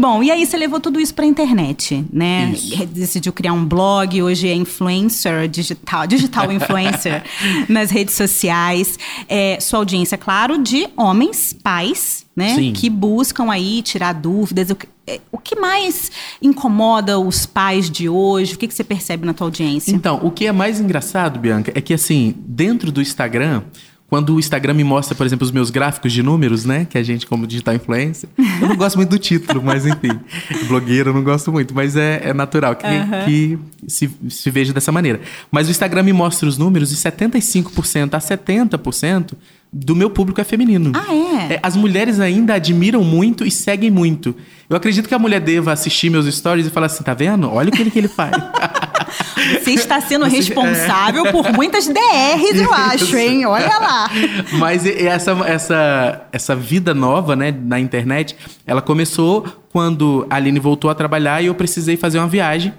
Bom, 0.00 0.22
e 0.22 0.30
aí 0.30 0.46
você 0.46 0.56
levou 0.56 0.80
tudo 0.80 0.98
isso 0.98 1.12
para 1.12 1.26
a 1.26 1.28
internet, 1.28 2.06
né? 2.10 2.52
Isso. 2.54 2.86
Decidiu 2.86 3.34
criar 3.34 3.52
um 3.52 3.66
blog, 3.66 4.22
hoje 4.22 4.48
é 4.48 4.54
influencer 4.54 5.46
digital, 5.46 6.06
digital 6.06 6.50
influencer 6.50 7.22
nas 7.68 7.90
redes 7.90 8.14
sociais. 8.14 8.98
É, 9.28 9.58
sua 9.60 9.80
audiência, 9.80 10.16
claro, 10.16 10.56
de 10.56 10.88
homens, 10.96 11.52
pais, 11.52 12.24
né? 12.34 12.54
Sim. 12.54 12.72
Que 12.72 12.88
buscam 12.88 13.50
aí 13.50 13.82
tirar 13.82 14.14
dúvidas. 14.14 14.70
O 14.70 14.74
que, 14.74 14.88
é, 15.06 15.20
o 15.30 15.36
que 15.36 15.54
mais 15.54 16.10
incomoda 16.40 17.18
os 17.18 17.44
pais 17.44 17.90
de 17.90 18.08
hoje? 18.08 18.54
O 18.54 18.58
que, 18.58 18.66
que 18.66 18.74
você 18.74 18.82
percebe 18.82 19.26
na 19.26 19.34
tua 19.34 19.48
audiência? 19.48 19.92
Então, 19.92 20.18
o 20.22 20.30
que 20.30 20.46
é 20.46 20.52
mais 20.52 20.80
engraçado, 20.80 21.38
Bianca, 21.38 21.72
é 21.74 21.80
que 21.82 21.92
assim, 21.92 22.34
dentro 22.38 22.90
do 22.90 23.02
Instagram, 23.02 23.64
quando 24.10 24.34
o 24.34 24.40
Instagram 24.40 24.74
me 24.74 24.82
mostra, 24.82 25.14
por 25.14 25.24
exemplo, 25.24 25.44
os 25.44 25.52
meus 25.52 25.70
gráficos 25.70 26.12
de 26.12 26.20
números, 26.20 26.64
né? 26.64 26.84
Que 26.84 26.98
a 26.98 27.02
gente, 27.02 27.28
como 27.28 27.46
digital 27.46 27.76
influencer, 27.76 28.28
eu 28.60 28.68
não 28.68 28.74
gosto 28.74 28.96
muito 28.96 29.10
do 29.10 29.18
título, 29.20 29.62
mas 29.62 29.86
enfim. 29.86 30.18
blogueiro 30.66 31.10
eu 31.10 31.14
não 31.14 31.22
gosto 31.22 31.52
muito, 31.52 31.72
mas 31.72 31.94
é, 31.94 32.20
é 32.24 32.34
natural 32.34 32.74
que, 32.74 32.86
uhum. 32.86 33.24
que 33.24 33.58
se, 33.86 34.10
se 34.28 34.50
veja 34.50 34.72
dessa 34.72 34.90
maneira. 34.90 35.20
Mas 35.48 35.68
o 35.68 35.70
Instagram 35.70 36.02
me 36.02 36.12
mostra 36.12 36.48
os 36.48 36.58
números 36.58 36.90
e 36.90 36.96
75% 36.96 38.14
a 38.14 38.18
70% 38.18 39.34
do 39.72 39.94
meu 39.94 40.10
público 40.10 40.40
é 40.40 40.44
feminino. 40.44 40.90
Ah, 40.92 41.14
é? 41.14 41.54
é? 41.54 41.60
As 41.62 41.76
mulheres 41.76 42.18
ainda 42.18 42.54
admiram 42.54 43.04
muito 43.04 43.46
e 43.46 43.50
seguem 43.50 43.92
muito. 43.92 44.34
Eu 44.68 44.76
acredito 44.76 45.08
que 45.08 45.14
a 45.14 45.18
mulher 45.20 45.40
deva 45.40 45.70
assistir 45.70 46.10
meus 46.10 46.26
stories 46.34 46.66
e 46.66 46.70
falar 46.70 46.86
assim: 46.86 47.04
tá 47.04 47.14
vendo? 47.14 47.48
Olha 47.48 47.68
o 47.68 47.72
que 47.72 47.80
ele, 47.80 47.92
que 47.92 47.98
ele 48.00 48.08
faz. 48.08 48.32
Você 49.62 49.70
está 49.72 50.00
sendo 50.00 50.24
Você, 50.24 50.36
responsável 50.36 51.26
é... 51.26 51.32
por 51.32 51.52
muitas 51.52 51.86
DRs, 51.86 52.60
eu 52.60 52.72
acho, 52.74 53.16
hein? 53.16 53.46
Olha 53.46 53.78
lá. 53.78 54.10
Mas 54.58 54.86
essa, 54.86 55.32
essa, 55.46 56.28
essa 56.32 56.56
vida 56.56 56.94
nova, 56.94 57.34
né, 57.34 57.50
na 57.50 57.78
internet, 57.78 58.36
ela 58.66 58.82
começou 58.82 59.44
quando 59.70 60.26
a 60.28 60.36
Aline 60.36 60.58
voltou 60.58 60.90
a 60.90 60.94
trabalhar 60.94 61.42
e 61.42 61.46
eu 61.46 61.54
precisei 61.54 61.96
fazer 61.96 62.18
uma 62.18 62.28
viagem 62.28 62.74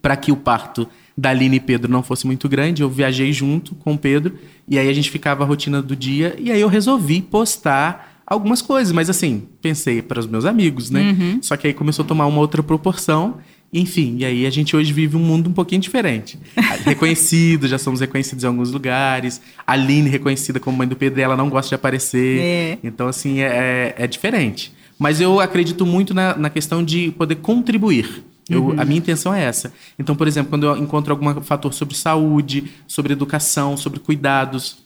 para 0.00 0.16
que 0.16 0.32
o 0.32 0.36
parto 0.36 0.88
da 1.16 1.30
Aline 1.30 1.56
e 1.56 1.60
Pedro 1.60 1.90
não 1.90 2.02
fosse 2.02 2.26
muito 2.26 2.48
grande. 2.48 2.82
Eu 2.82 2.88
viajei 2.88 3.32
junto 3.32 3.74
com 3.74 3.94
o 3.94 3.98
Pedro 3.98 4.38
e 4.66 4.78
aí 4.78 4.88
a 4.88 4.92
gente 4.92 5.10
ficava 5.10 5.44
a 5.44 5.46
rotina 5.46 5.82
do 5.82 5.94
dia 5.94 6.34
e 6.38 6.50
aí 6.50 6.60
eu 6.60 6.68
resolvi 6.68 7.20
postar 7.20 8.22
algumas 8.26 8.62
coisas, 8.62 8.92
mas 8.92 9.10
assim, 9.10 9.48
pensei 9.60 10.00
para 10.00 10.20
os 10.20 10.26
meus 10.26 10.44
amigos, 10.44 10.88
né? 10.88 11.02
Uhum. 11.18 11.42
Só 11.42 11.56
que 11.56 11.66
aí 11.66 11.74
começou 11.74 12.04
a 12.04 12.08
tomar 12.08 12.26
uma 12.26 12.38
outra 12.38 12.62
proporção 12.62 13.38
Enfim, 13.72 14.16
e 14.18 14.24
aí 14.24 14.46
a 14.46 14.50
gente 14.50 14.74
hoje 14.74 14.92
vive 14.92 15.16
um 15.16 15.20
mundo 15.20 15.48
um 15.48 15.52
pouquinho 15.52 15.80
diferente. 15.80 16.38
Reconhecido, 16.84 17.68
já 17.68 17.78
somos 17.78 18.00
reconhecidos 18.00 18.42
em 18.42 18.46
alguns 18.48 18.72
lugares. 18.72 19.40
A 19.64 19.72
Aline, 19.74 20.08
reconhecida 20.08 20.58
como 20.58 20.76
mãe 20.76 20.88
do 20.88 20.96
Pedro, 20.96 21.20
ela 21.20 21.36
não 21.36 21.48
gosta 21.48 21.68
de 21.68 21.74
aparecer. 21.76 22.40
É. 22.40 22.78
Então, 22.82 23.06
assim, 23.06 23.40
é, 23.40 23.94
é, 23.96 24.04
é 24.04 24.06
diferente. 24.08 24.72
Mas 24.98 25.20
eu 25.20 25.38
acredito 25.40 25.86
muito 25.86 26.12
na, 26.12 26.36
na 26.36 26.50
questão 26.50 26.84
de 26.84 27.12
poder 27.12 27.36
contribuir. 27.36 28.24
Eu, 28.48 28.66
uhum. 28.66 28.80
A 28.80 28.84
minha 28.84 28.98
intenção 28.98 29.32
é 29.32 29.44
essa. 29.44 29.72
Então, 29.96 30.16
por 30.16 30.26
exemplo, 30.26 30.50
quando 30.50 30.66
eu 30.66 30.76
encontro 30.76 31.12
algum 31.12 31.40
fator 31.40 31.72
sobre 31.72 31.94
saúde, 31.94 32.64
sobre 32.88 33.12
educação, 33.12 33.76
sobre 33.76 34.00
cuidados, 34.00 34.78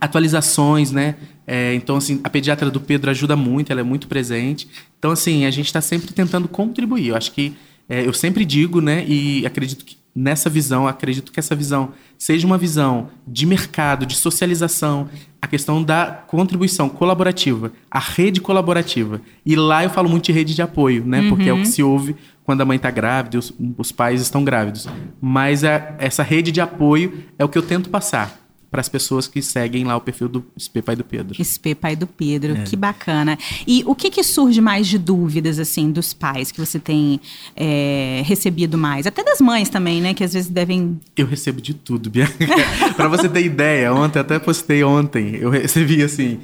atualizações, 0.00 0.92
né? 0.92 1.16
É, 1.44 1.74
então, 1.74 1.96
assim, 1.96 2.20
a 2.22 2.30
pediatra 2.30 2.70
do 2.70 2.80
Pedro 2.80 3.10
ajuda 3.10 3.34
muito, 3.34 3.72
ela 3.72 3.80
é 3.80 3.84
muito 3.84 4.06
presente. 4.06 4.68
Então, 4.98 5.10
assim, 5.10 5.44
a 5.44 5.50
gente 5.50 5.66
está 5.66 5.80
sempre 5.80 6.12
tentando 6.12 6.46
contribuir. 6.46 7.08
Eu 7.08 7.16
acho 7.16 7.32
que 7.32 7.52
é, 7.88 8.06
eu 8.06 8.12
sempre 8.12 8.44
digo, 8.44 8.80
né, 8.80 9.04
e 9.06 9.44
acredito 9.46 9.84
que 9.84 9.96
nessa 10.14 10.50
visão, 10.50 10.86
acredito 10.86 11.32
que 11.32 11.40
essa 11.40 11.54
visão 11.54 11.92
seja 12.18 12.46
uma 12.46 12.58
visão 12.58 13.08
de 13.26 13.46
mercado, 13.46 14.04
de 14.04 14.14
socialização, 14.14 15.08
a 15.40 15.46
questão 15.46 15.82
da 15.82 16.06
contribuição 16.06 16.88
colaborativa, 16.88 17.72
a 17.90 17.98
rede 17.98 18.40
colaborativa. 18.40 19.22
E 19.44 19.56
lá 19.56 19.82
eu 19.82 19.90
falo 19.90 20.08
muito 20.08 20.24
de 20.24 20.32
rede 20.32 20.54
de 20.54 20.62
apoio, 20.62 21.04
né, 21.04 21.20
uhum. 21.20 21.28
porque 21.30 21.48
é 21.48 21.52
o 21.52 21.60
que 21.60 21.68
se 21.68 21.82
ouve 21.82 22.14
quando 22.44 22.60
a 22.60 22.64
mãe 22.64 22.76
está 22.76 22.90
grávida, 22.90 23.38
os, 23.38 23.52
os 23.78 23.90
pais 23.90 24.20
estão 24.20 24.44
grávidos. 24.44 24.86
Mas 25.20 25.64
a, 25.64 25.94
essa 25.98 26.22
rede 26.22 26.52
de 26.52 26.60
apoio 26.60 27.24
é 27.38 27.44
o 27.44 27.48
que 27.48 27.56
eu 27.56 27.62
tento 27.62 27.88
passar 27.88 28.41
para 28.72 28.80
as 28.80 28.88
pessoas 28.88 29.28
que 29.28 29.42
seguem 29.42 29.84
lá 29.84 29.94
o 29.94 30.00
perfil 30.00 30.30
do 30.30 30.42
SP 30.56 30.80
Pai 30.80 30.96
do 30.96 31.04
Pedro. 31.04 31.36
SP 31.36 31.76
Pai 31.76 31.94
do 31.94 32.06
Pedro, 32.06 32.56
é. 32.56 32.62
que 32.62 32.74
bacana. 32.74 33.38
E 33.66 33.84
o 33.86 33.94
que, 33.94 34.10
que 34.10 34.24
surge 34.24 34.62
mais 34.62 34.86
de 34.88 34.96
dúvidas, 34.96 35.58
assim, 35.58 35.92
dos 35.92 36.14
pais 36.14 36.50
que 36.50 36.58
você 36.58 36.80
tem 36.80 37.20
é, 37.54 38.22
recebido 38.24 38.78
mais? 38.78 39.06
Até 39.06 39.22
das 39.22 39.42
mães 39.42 39.68
também, 39.68 40.00
né? 40.00 40.14
Que 40.14 40.24
às 40.24 40.32
vezes 40.32 40.48
devem... 40.48 40.98
Eu 41.14 41.26
recebo 41.26 41.60
de 41.60 41.74
tudo, 41.74 42.08
Bianca. 42.08 42.32
para 42.96 43.08
você 43.08 43.28
ter 43.28 43.44
ideia, 43.44 43.92
ontem, 43.92 44.18
até 44.18 44.38
postei 44.38 44.82
ontem, 44.82 45.36
eu 45.36 45.50
recebi 45.50 46.02
assim... 46.02 46.40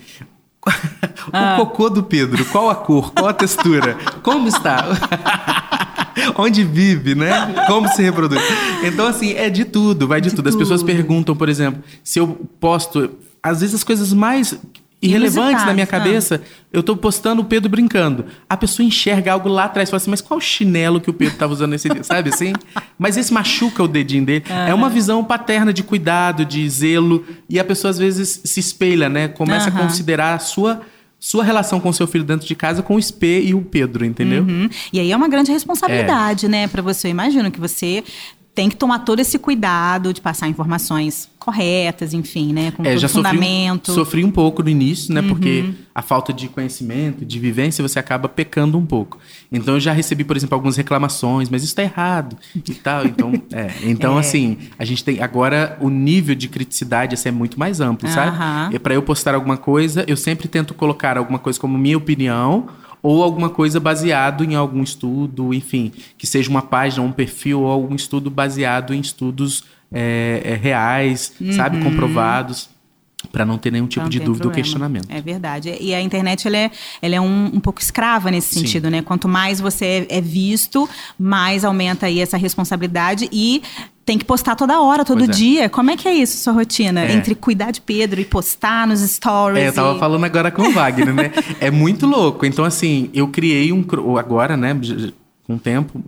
o 0.69 1.31
ah. 1.33 1.55
cocô 1.57 1.89
do 1.89 2.03
Pedro, 2.03 2.45
qual 2.47 2.69
a 2.69 2.75
cor, 2.75 3.11
qual 3.15 3.29
a 3.29 3.33
textura, 3.33 3.97
como 4.23 4.49
está? 4.49 4.85
onde 6.37 6.65
vive, 6.65 7.15
né? 7.15 7.31
Como 7.67 7.89
se 7.89 8.03
reproduz. 8.03 8.43
Então, 8.83 9.07
assim, 9.07 9.33
é 9.33 9.49
de 9.49 9.65
tudo, 9.65 10.07
vai 10.07 10.21
de, 10.21 10.31
de 10.31 10.37
tudo. 10.37 10.49
As 10.49 10.57
pessoas 10.57 10.83
perguntam, 10.83 11.37
por 11.37 11.49
exemplo, 11.49 11.83
se 12.03 12.19
eu 12.19 12.29
posto. 12.61 13.11
Às 13.43 13.61
vezes 13.61 13.77
as 13.77 13.85
coisas 13.85 14.13
mais 14.13 14.59
irrelevantes 15.01 15.65
na 15.65 15.73
minha 15.73 15.87
cabeça, 15.87 16.41
ah. 16.43 16.67
eu 16.73 16.83
tô 16.83 16.97
postando 16.97 17.43
o 17.43 17.45
Pedro 17.45 17.71
brincando. 17.71 18.25
A 18.49 18.57
pessoa 18.57 18.85
enxerga 18.85 19.33
algo 19.33 19.49
lá 19.49 19.65
atrás 19.65 19.89
e 19.89 19.91
fala 19.91 19.99
assim, 19.99 20.11
mas 20.11 20.21
qual 20.21 20.41
chinelo 20.41 21.01
que 21.01 21.09
o 21.09 21.13
Pedro 21.13 21.35
estava 21.35 21.53
usando 21.53 21.71
nesse 21.71 21.89
dia? 21.89 22.03
Sabe 22.03 22.31
assim? 22.31 22.53
Mas 22.99 23.17
esse 23.17 23.33
machuca 23.33 23.83
o 23.83 23.89
dedinho 23.89 24.25
dele. 24.25 24.45
É 24.49 24.75
uma 24.75 24.91
visão 24.91 25.23
paterna 25.23 25.73
de 25.73 25.83
cuidado, 25.83 26.45
de 26.45 26.69
zelo. 26.69 27.25
E 27.49 27.61
a 27.61 27.65
pessoa 27.65 27.91
às 27.91 27.99
vezes 27.99 28.41
se 28.45 28.59
espelha, 28.59 29.09
né? 29.09 29.29
Começa 29.29 29.69
a 29.69 29.73
considerar 29.73 30.35
a 30.35 30.39
sua 30.39 30.81
sua 31.19 31.43
relação 31.43 31.81
com 31.81 31.93
seu 31.93 32.07
filho 32.07 32.25
dentro 32.25 32.47
de 32.47 32.55
casa 32.55 32.83
com 32.83 32.95
o 32.95 33.03
Spê 33.03 33.41
e 33.43 33.55
o 33.55 33.61
Pedro, 33.61 34.05
entendeu? 34.05 34.43
Uhum. 34.43 34.69
E 34.93 35.01
aí 35.01 35.11
é 35.11 35.17
uma 35.17 35.29
grande 35.29 35.51
responsabilidade, 35.51 36.47
é. 36.47 36.49
né, 36.49 36.69
para 36.69 36.81
você. 36.81 37.09
Eu 37.09 37.11
imagino 37.11 37.51
que 37.51 37.59
você 37.59 38.05
tem 38.59 38.69
que 38.69 38.75
tomar 38.75 38.99
todo 38.99 39.21
esse 39.21 39.39
cuidado 39.39 40.13
de 40.13 40.21
passar 40.21 40.49
informações 40.49 41.31
corretas, 41.39 42.13
enfim, 42.13 42.53
né? 42.53 42.73
Com 42.73 42.85
é, 42.85 42.99
já 42.99 43.09
fundamento. 43.09 43.93
Sofri, 43.93 44.05
sofri 44.05 44.25
um 44.25 44.33
pouco 44.33 44.65
no 44.65 44.69
início, 44.69 45.15
né? 45.15 45.21
Uhum. 45.21 45.29
Porque 45.29 45.71
a 45.95 46.03
falta 46.03 46.33
de 46.33 46.49
conhecimento, 46.49 47.25
de 47.25 47.39
vivência, 47.39 47.87
você 47.87 48.01
acaba 48.01 48.29
pecando 48.29 48.77
um 48.77 48.85
pouco. 48.85 49.17
Então 49.53 49.75
eu 49.75 49.81
já 49.81 49.93
recebi, 49.93 50.25
por 50.25 50.37
exemplo, 50.37 50.57
algumas 50.57 50.77
reclamações, 50.77 51.49
mas 51.49 51.63
isso 51.63 51.71
está 51.71 51.85
errado 51.85 52.37
e 52.57 52.75
tal. 52.75 53.07
Então, 53.07 53.33
é. 53.55 53.71
Então, 53.85 54.17
é. 54.17 54.21
assim, 54.21 54.59
a 54.77 54.85
gente 54.85 55.05
tem. 55.05 55.23
Agora, 55.23 55.79
o 55.81 55.89
nível 55.89 56.35
de 56.35 56.49
criticidade 56.49 57.15
assim, 57.15 57.29
é 57.29 57.33
muito 57.33 57.61
mais 57.61 57.81
amplo, 57.81 58.09
sabe? 58.09 58.37
Uhum. 58.37 58.73
E 58.75 58.79
para 58.81 58.93
eu 58.93 59.05
postar 59.05 59.37
alguma 59.37 59.57
coisa, 59.57 60.05
eu 60.09 60.17
sempre 60.17 60.49
tento 60.49 60.75
colocar 60.75 61.17
alguma 61.17 61.39
coisa 61.39 61.61
como 61.61 61.79
minha 61.79 61.97
opinião 61.97 62.67
ou 63.03 63.23
alguma 63.23 63.49
coisa 63.49 63.79
baseado 63.79 64.45
em 64.45 64.55
algum 64.55 64.83
estudo, 64.83 65.55
enfim, 65.55 65.93
que 66.17 66.27
seja 66.27 66.51
uma 66.51 66.63
página, 66.63 67.05
um 67.05 67.13
perfil 67.13 67.63
ou 67.63 67.71
algum 67.71 67.95
estudo 67.95 68.31
baseado 68.31 68.95
em 68.95 69.01
estudos 69.01 69.65
é, 69.93 70.43
é, 70.45 70.55
reais, 70.55 71.33
uhum. 71.41 71.53
sabe, 71.53 71.83
comprovados 71.83 72.69
para 73.33 73.45
não 73.45 73.59
ter 73.59 73.73
nenhum 73.73 73.87
tipo 73.87 74.05
não 74.05 74.09
de 74.09 74.19
dúvida 74.21 74.45
problema. 74.45 74.53
ou 74.53 74.63
questionamento. 74.63 75.09
É 75.11 75.21
verdade. 75.21 75.77
E 75.81 75.93
a 75.95 76.01
internet 76.01 76.47
ela 76.47 76.57
é, 76.57 76.71
ela 77.03 77.15
é 77.17 77.21
um, 77.21 77.47
um 77.47 77.61
pouco 77.61 77.81
escrava 77.81 78.31
nesse 78.31 78.55
Sim. 78.55 78.61
sentido, 78.61 78.91
né? 78.91 79.03
Quanto 79.03 79.29
mais 79.29 79.61
você 79.61 80.07
é, 80.09 80.19
é, 80.19 80.21
visto, 80.21 80.89
mais 81.19 81.65
aumenta 81.65 82.07
aí 82.07 82.21
essa 82.21 82.37
responsabilidade 82.37 83.29
e 83.33 83.63
tem 84.05 84.17
que 84.17 84.25
postar 84.25 84.55
toda 84.55 84.81
hora, 84.81 85.05
todo 85.05 85.25
é. 85.25 85.27
dia. 85.27 85.69
Como 85.69 85.91
é 85.91 85.97
que 85.97 86.07
é 86.07 86.15
isso, 86.15 86.39
sua 86.39 86.53
rotina? 86.53 87.05
É. 87.05 87.13
Entre 87.13 87.35
cuidar 87.35 87.73
de 87.73 87.81
Pedro 87.81 88.21
e 88.21 88.25
postar 88.25 88.87
nos 88.87 89.01
stories? 89.01 89.63
É, 89.63 89.69
eu 89.69 89.73
tava 89.73 89.97
e... 89.97 89.99
falando 89.99 90.25
agora 90.25 90.51
com 90.51 90.63
o 90.63 90.73
Wagner, 90.73 91.13
né? 91.13 91.33
é 91.61 91.71
muito 91.71 92.07
louco. 92.07 92.47
Então, 92.47 92.65
assim, 92.65 93.11
eu 93.13 93.29
criei 93.29 93.73
um. 93.73 93.85
Agora, 94.17 94.57
né, 94.57 94.75
com 95.45 95.57
o 95.57 95.59
tempo, 95.59 96.03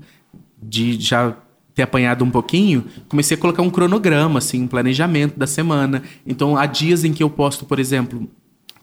de 0.63 0.99
já 1.01 1.35
ter 1.81 1.83
apanhado 1.83 2.25
um 2.25 2.31
pouquinho, 2.31 2.85
comecei 3.09 3.37
a 3.37 3.41
colocar 3.41 3.63
um 3.63 3.71
cronograma, 3.71 4.39
assim, 4.39 4.63
um 4.63 4.67
planejamento 4.67 5.39
da 5.39 5.47
semana. 5.47 6.03
Então, 6.27 6.57
há 6.57 6.67
dias 6.67 7.05
em 7.05 7.13
que 7.13 7.23
eu 7.23 7.31
posto, 7.31 7.65
por 7.65 7.79
exemplo, 7.79 8.29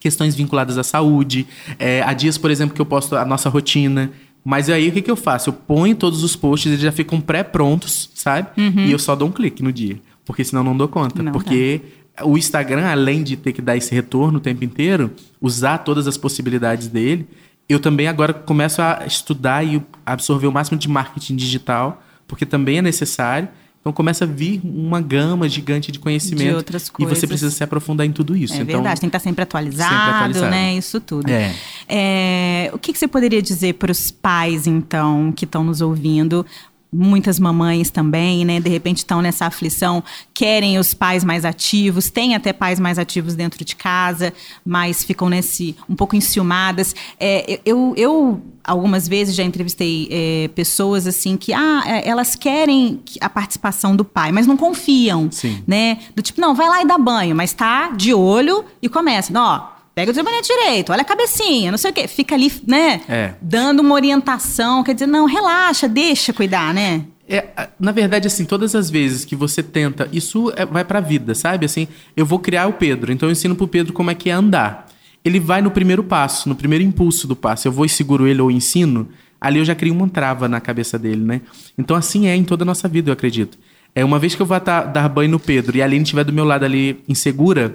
questões 0.00 0.34
vinculadas 0.34 0.76
à 0.76 0.82
saúde, 0.82 1.46
é, 1.78 2.02
há 2.02 2.12
dias, 2.12 2.36
por 2.36 2.50
exemplo, 2.50 2.74
que 2.74 2.80
eu 2.80 2.86
posto 2.86 3.16
a 3.16 3.24
nossa 3.24 3.48
rotina. 3.48 4.10
Mas 4.44 4.68
aí 4.68 4.88
o 4.88 4.92
que, 4.92 5.02
que 5.02 5.10
eu 5.10 5.16
faço? 5.16 5.50
Eu 5.50 5.52
ponho 5.52 5.94
todos 5.94 6.24
os 6.24 6.34
posts, 6.34 6.70
eles 6.70 6.80
já 6.82 6.92
ficam 6.92 7.20
pré-prontos, 7.20 8.10
sabe? 8.14 8.48
Uhum. 8.56 8.86
E 8.86 8.92
eu 8.92 8.98
só 8.98 9.14
dou 9.14 9.28
um 9.28 9.32
clique 9.32 9.62
no 9.62 9.72
dia. 9.72 10.00
Porque 10.24 10.44
senão 10.44 10.64
não 10.64 10.76
dou 10.76 10.88
conta. 10.88 11.22
Não 11.22 11.32
porque 11.32 11.80
o 12.22 12.36
Instagram, 12.36 12.86
além 12.86 13.22
de 13.22 13.36
ter 13.36 13.52
que 13.52 13.62
dar 13.62 13.76
esse 13.76 13.94
retorno 13.94 14.38
o 14.38 14.40
tempo 14.40 14.64
inteiro, 14.64 15.10
usar 15.40 15.78
todas 15.78 16.06
as 16.06 16.16
possibilidades 16.16 16.88
dele, 16.88 17.26
eu 17.68 17.78
também 17.78 18.08
agora 18.08 18.32
começo 18.32 18.80
a 18.80 19.04
estudar 19.06 19.64
e 19.64 19.82
absorver 20.04 20.46
o 20.46 20.52
máximo 20.52 20.78
de 20.78 20.88
marketing 20.88 21.36
digital 21.36 22.02
porque 22.28 22.46
também 22.46 22.78
é 22.78 22.82
necessário. 22.82 23.48
Então 23.80 23.92
começa 23.92 24.24
a 24.24 24.26
vir 24.26 24.60
uma 24.62 25.00
gama 25.00 25.48
gigante 25.48 25.90
de 25.90 25.98
conhecimento. 25.98 26.50
De 26.50 26.54
outras 26.54 26.90
coisas. 26.90 27.16
E 27.16 27.20
você 27.20 27.26
precisa 27.26 27.50
se 27.50 27.64
aprofundar 27.64 28.06
em 28.06 28.12
tudo 28.12 28.36
isso. 28.36 28.52
É 28.52 28.56
então, 28.56 28.66
verdade, 28.66 29.00
tem 29.00 29.08
que 29.08 29.16
estar 29.16 29.24
sempre 29.24 29.42
atualizado, 29.42 29.94
sempre 29.94 30.10
atualizado. 30.10 30.50
né? 30.50 30.74
Isso 30.74 31.00
tudo. 31.00 31.30
É. 31.30 31.54
É, 31.88 32.70
o 32.74 32.78
que, 32.78 32.92
que 32.92 32.98
você 32.98 33.08
poderia 33.08 33.40
dizer 33.40 33.74
para 33.74 33.90
os 33.90 34.10
pais, 34.10 34.66
então, 34.66 35.32
que 35.32 35.44
estão 35.44 35.64
nos 35.64 35.80
ouvindo? 35.80 36.44
Muitas 36.92 37.38
mamães 37.38 37.90
também, 37.90 38.44
né? 38.44 38.60
De 38.60 38.68
repente 38.68 38.98
estão 38.98 39.20
nessa 39.20 39.46
aflição, 39.46 40.02
querem 40.32 40.78
os 40.78 40.94
pais 40.94 41.22
mais 41.22 41.44
ativos, 41.44 42.10
tem 42.10 42.34
até 42.34 42.52
pais 42.52 42.80
mais 42.80 42.98
ativos 42.98 43.34
dentro 43.34 43.64
de 43.64 43.76
casa, 43.76 44.32
mas 44.64 45.04
ficam 45.04 45.28
nesse 45.28 45.76
um 45.88 45.94
pouco 45.94 46.16
enciumadas. 46.16 46.94
É, 47.20 47.60
eu, 47.64 47.92
eu 47.96 48.42
algumas 48.64 49.06
vezes 49.06 49.34
já 49.34 49.42
entrevistei 49.42 50.08
é, 50.10 50.48
pessoas 50.54 51.06
assim 51.06 51.36
que 51.36 51.52
ah, 51.52 51.82
é, 51.86 52.08
elas 52.08 52.34
querem 52.34 53.00
a 53.20 53.28
participação 53.28 53.94
do 53.94 54.04
pai, 54.04 54.32
mas 54.32 54.46
não 54.46 54.56
confiam, 54.56 55.30
Sim. 55.30 55.62
né? 55.66 55.98
Do 56.14 56.22
tipo, 56.22 56.40
não, 56.40 56.54
vai 56.54 56.68
lá 56.68 56.82
e 56.82 56.86
dá 56.86 56.96
banho, 56.96 57.36
mas 57.36 57.52
tá 57.52 57.90
de 57.90 58.14
olho 58.14 58.64
e 58.80 58.88
começa, 58.88 59.32
ó, 59.38 59.77
Pega 59.98 60.12
o 60.12 60.14
sabonete 60.14 60.46
direito, 60.46 60.92
olha 60.92 61.02
a 61.02 61.04
cabecinha, 61.04 61.72
não 61.72 61.76
sei 61.76 61.90
o 61.90 61.92
quê. 61.92 62.06
Fica 62.06 62.36
ali, 62.36 62.52
né? 62.64 63.00
É. 63.08 63.32
Dando 63.42 63.80
uma 63.80 63.96
orientação. 63.96 64.84
Quer 64.84 64.94
dizer, 64.94 65.08
não, 65.08 65.26
relaxa, 65.26 65.88
deixa 65.88 66.32
cuidar, 66.32 66.72
né? 66.72 67.02
É, 67.28 67.68
na 67.80 67.90
verdade, 67.90 68.28
assim, 68.28 68.44
todas 68.44 68.76
as 68.76 68.88
vezes 68.88 69.24
que 69.24 69.34
você 69.34 69.60
tenta, 69.60 70.08
isso 70.12 70.52
é, 70.54 70.64
vai 70.64 70.84
pra 70.84 71.00
vida, 71.00 71.34
sabe? 71.34 71.66
Assim, 71.66 71.88
eu 72.16 72.24
vou 72.24 72.38
criar 72.38 72.68
o 72.68 72.74
Pedro, 72.74 73.10
então 73.10 73.28
eu 73.28 73.32
ensino 73.32 73.56
pro 73.56 73.66
Pedro 73.66 73.92
como 73.92 74.08
é 74.08 74.14
que 74.14 74.30
é 74.30 74.32
andar. 74.34 74.86
Ele 75.24 75.40
vai 75.40 75.60
no 75.60 75.70
primeiro 75.72 76.04
passo, 76.04 76.48
no 76.48 76.54
primeiro 76.54 76.84
impulso 76.84 77.26
do 77.26 77.34
passo. 77.34 77.66
Eu 77.66 77.72
vou 77.72 77.84
e 77.84 77.88
seguro 77.88 78.28
ele 78.28 78.40
ou 78.40 78.52
ensino, 78.52 79.08
ali 79.40 79.58
eu 79.58 79.64
já 79.64 79.74
crio 79.74 79.92
uma 79.92 80.08
trava 80.08 80.46
na 80.46 80.60
cabeça 80.60 80.96
dele, 80.96 81.24
né? 81.24 81.40
Então, 81.76 81.96
assim 81.96 82.28
é 82.28 82.36
em 82.36 82.44
toda 82.44 82.62
a 82.62 82.64
nossa 82.64 82.86
vida, 82.86 83.10
eu 83.10 83.14
acredito. 83.14 83.58
É 83.96 84.04
uma 84.04 84.20
vez 84.20 84.36
que 84.36 84.40
eu 84.40 84.46
vou 84.46 84.60
dar 84.60 85.08
banho 85.08 85.32
no 85.32 85.40
Pedro 85.40 85.76
e 85.76 85.82
a 85.82 85.84
Aline 85.84 86.04
estiver 86.04 86.22
do 86.22 86.32
meu 86.32 86.44
lado 86.44 86.64
ali 86.64 87.02
insegura, 87.08 87.74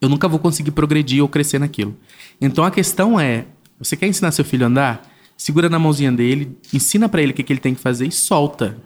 eu 0.00 0.08
nunca 0.08 0.26
vou 0.26 0.38
conseguir 0.38 0.70
progredir 0.70 1.22
ou 1.22 1.28
crescer 1.28 1.58
naquilo. 1.58 1.96
Então 2.40 2.64
a 2.64 2.70
questão 2.70 3.18
é: 3.20 3.46
você 3.78 3.96
quer 3.96 4.06
ensinar 4.06 4.32
seu 4.32 4.44
filho 4.44 4.64
a 4.64 4.68
andar? 4.68 5.10
Segura 5.36 5.68
na 5.68 5.78
mãozinha 5.78 6.12
dele, 6.12 6.56
ensina 6.72 7.08
para 7.08 7.22
ele 7.22 7.32
o 7.32 7.34
que, 7.34 7.42
que 7.42 7.52
ele 7.52 7.60
tem 7.60 7.74
que 7.74 7.80
fazer 7.80 8.06
e 8.06 8.12
solta. 8.12 8.76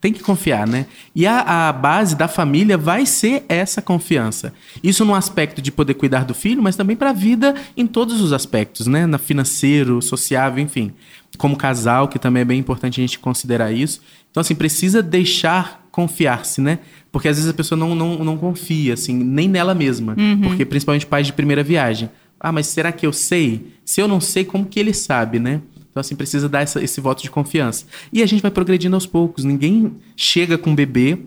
Tem 0.00 0.12
que 0.12 0.22
confiar, 0.22 0.68
né? 0.68 0.86
E 1.14 1.26
a, 1.26 1.68
a, 1.68 1.72
base 1.72 2.14
da 2.14 2.28
família 2.28 2.76
vai 2.76 3.06
ser 3.06 3.44
essa 3.48 3.82
confiança. 3.82 4.52
Isso 4.82 5.04
no 5.04 5.14
aspecto 5.14 5.60
de 5.60 5.72
poder 5.72 5.94
cuidar 5.94 6.24
do 6.24 6.34
filho, 6.34 6.62
mas 6.62 6.76
também 6.76 6.94
para 6.94 7.10
a 7.10 7.14
vida 7.14 7.54
em 7.76 7.86
todos 7.86 8.20
os 8.20 8.32
aspectos, 8.32 8.86
né? 8.86 9.06
Na 9.06 9.18
financeiro, 9.18 10.00
sociável, 10.02 10.62
enfim. 10.62 10.92
Como 11.38 11.56
casal, 11.56 12.08
que 12.08 12.18
também 12.18 12.42
é 12.42 12.44
bem 12.44 12.60
importante 12.60 13.00
a 13.00 13.02
gente 13.02 13.18
considerar 13.18 13.72
isso. 13.72 14.00
Então, 14.30 14.42
assim, 14.42 14.54
precisa 14.54 15.02
deixar 15.02 15.85
confiar-se, 15.96 16.60
né? 16.60 16.80
Porque 17.10 17.26
às 17.26 17.38
vezes 17.38 17.50
a 17.50 17.54
pessoa 17.54 17.78
não, 17.78 17.94
não, 17.94 18.22
não 18.22 18.36
confia, 18.36 18.92
assim, 18.92 19.14
nem 19.14 19.48
nela 19.48 19.74
mesma. 19.74 20.14
Uhum. 20.18 20.42
Porque 20.42 20.62
principalmente 20.62 21.06
pais 21.06 21.26
de 21.26 21.32
primeira 21.32 21.62
viagem. 21.62 22.10
Ah, 22.38 22.52
mas 22.52 22.66
será 22.66 22.92
que 22.92 23.06
eu 23.06 23.14
sei? 23.14 23.72
Se 23.82 24.02
eu 24.02 24.06
não 24.06 24.20
sei, 24.20 24.44
como 24.44 24.66
que 24.66 24.78
ele 24.78 24.92
sabe, 24.92 25.38
né? 25.38 25.62
Então, 25.90 26.02
assim, 26.02 26.14
precisa 26.14 26.50
dar 26.50 26.60
essa, 26.60 26.84
esse 26.84 27.00
voto 27.00 27.22
de 27.22 27.30
confiança. 27.30 27.86
E 28.12 28.22
a 28.22 28.26
gente 28.26 28.42
vai 28.42 28.50
progredindo 28.50 28.94
aos 28.94 29.06
poucos. 29.06 29.42
Ninguém 29.42 29.94
chega 30.14 30.58
com 30.58 30.68
um 30.68 30.74
bebê, 30.74 31.18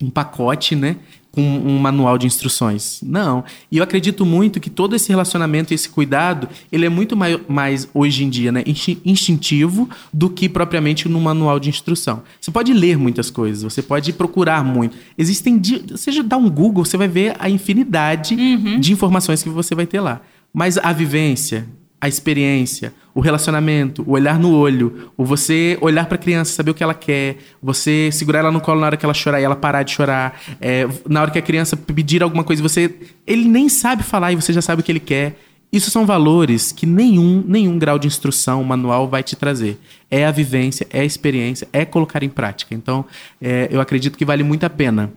um 0.00 0.08
pacote, 0.08 0.74
né? 0.74 0.96
Com 1.34 1.42
um 1.42 1.78
manual 1.80 2.16
de 2.16 2.26
instruções. 2.26 3.00
Não. 3.02 3.42
E 3.70 3.78
eu 3.78 3.84
acredito 3.84 4.24
muito 4.24 4.60
que 4.60 4.70
todo 4.70 4.94
esse 4.94 5.08
relacionamento 5.08 5.72
e 5.72 5.74
esse 5.74 5.88
cuidado, 5.88 6.48
ele 6.70 6.86
é 6.86 6.88
muito 6.88 7.16
mais, 7.16 7.40
mais, 7.48 7.88
hoje 7.92 8.22
em 8.22 8.30
dia, 8.30 8.52
né, 8.52 8.62
instintivo 9.04 9.88
do 10.12 10.30
que 10.30 10.48
propriamente 10.48 11.08
no 11.08 11.20
manual 11.20 11.58
de 11.58 11.68
instrução. 11.68 12.22
Você 12.40 12.52
pode 12.52 12.72
ler 12.72 12.96
muitas 12.96 13.30
coisas, 13.30 13.64
você 13.64 13.82
pode 13.82 14.12
procurar 14.12 14.64
muito. 14.64 14.96
Existem, 15.18 15.60
seja 15.96 16.22
dar 16.22 16.36
um 16.36 16.48
Google, 16.48 16.84
você 16.84 16.96
vai 16.96 17.08
ver 17.08 17.34
a 17.40 17.50
infinidade 17.50 18.34
uhum. 18.34 18.78
de 18.78 18.92
informações 18.92 19.42
que 19.42 19.48
você 19.48 19.74
vai 19.74 19.86
ter 19.86 20.00
lá. 20.00 20.20
Mas 20.52 20.78
a 20.78 20.92
vivência, 20.92 21.66
a 22.04 22.08
experiência, 22.08 22.92
o 23.14 23.20
relacionamento, 23.20 24.04
o 24.06 24.10
olhar 24.10 24.38
no 24.38 24.54
olho, 24.54 25.10
o 25.16 25.24
você 25.24 25.78
olhar 25.80 26.04
para 26.04 26.16
a 26.16 26.18
criança, 26.18 26.52
saber 26.52 26.70
o 26.70 26.74
que 26.74 26.82
ela 26.82 26.92
quer, 26.92 27.38
você 27.62 28.10
segurar 28.12 28.40
ela 28.40 28.52
no 28.52 28.60
colo 28.60 28.78
na 28.78 28.84
hora 28.84 28.96
que 28.98 29.06
ela 29.06 29.14
chorar 29.14 29.40
e 29.40 29.44
ela 29.44 29.56
parar 29.56 29.82
de 29.84 29.92
chorar, 29.92 30.38
é, 30.60 30.86
na 31.08 31.22
hora 31.22 31.30
que 31.30 31.38
a 31.38 31.42
criança 31.42 31.78
pedir 31.78 32.22
alguma 32.22 32.44
coisa, 32.44 32.62
você 32.62 32.94
ele 33.26 33.48
nem 33.48 33.70
sabe 33.70 34.02
falar 34.02 34.32
e 34.32 34.36
você 34.36 34.52
já 34.52 34.60
sabe 34.60 34.82
o 34.82 34.84
que 34.84 34.92
ele 34.92 35.00
quer. 35.00 35.38
Isso 35.72 35.90
são 35.90 36.04
valores 36.04 36.72
que 36.72 36.84
nenhum, 36.84 37.42
nenhum 37.48 37.78
grau 37.78 37.98
de 37.98 38.06
instrução 38.06 38.62
manual 38.62 39.08
vai 39.08 39.22
te 39.22 39.34
trazer. 39.34 39.80
É 40.10 40.26
a 40.26 40.30
vivência, 40.30 40.86
é 40.90 41.00
a 41.00 41.04
experiência, 41.06 41.66
é 41.72 41.86
colocar 41.86 42.22
em 42.22 42.28
prática. 42.28 42.74
Então, 42.74 43.06
é, 43.40 43.66
eu 43.70 43.80
acredito 43.80 44.18
que 44.18 44.26
vale 44.26 44.42
muito 44.42 44.64
a 44.64 44.70
pena 44.70 45.10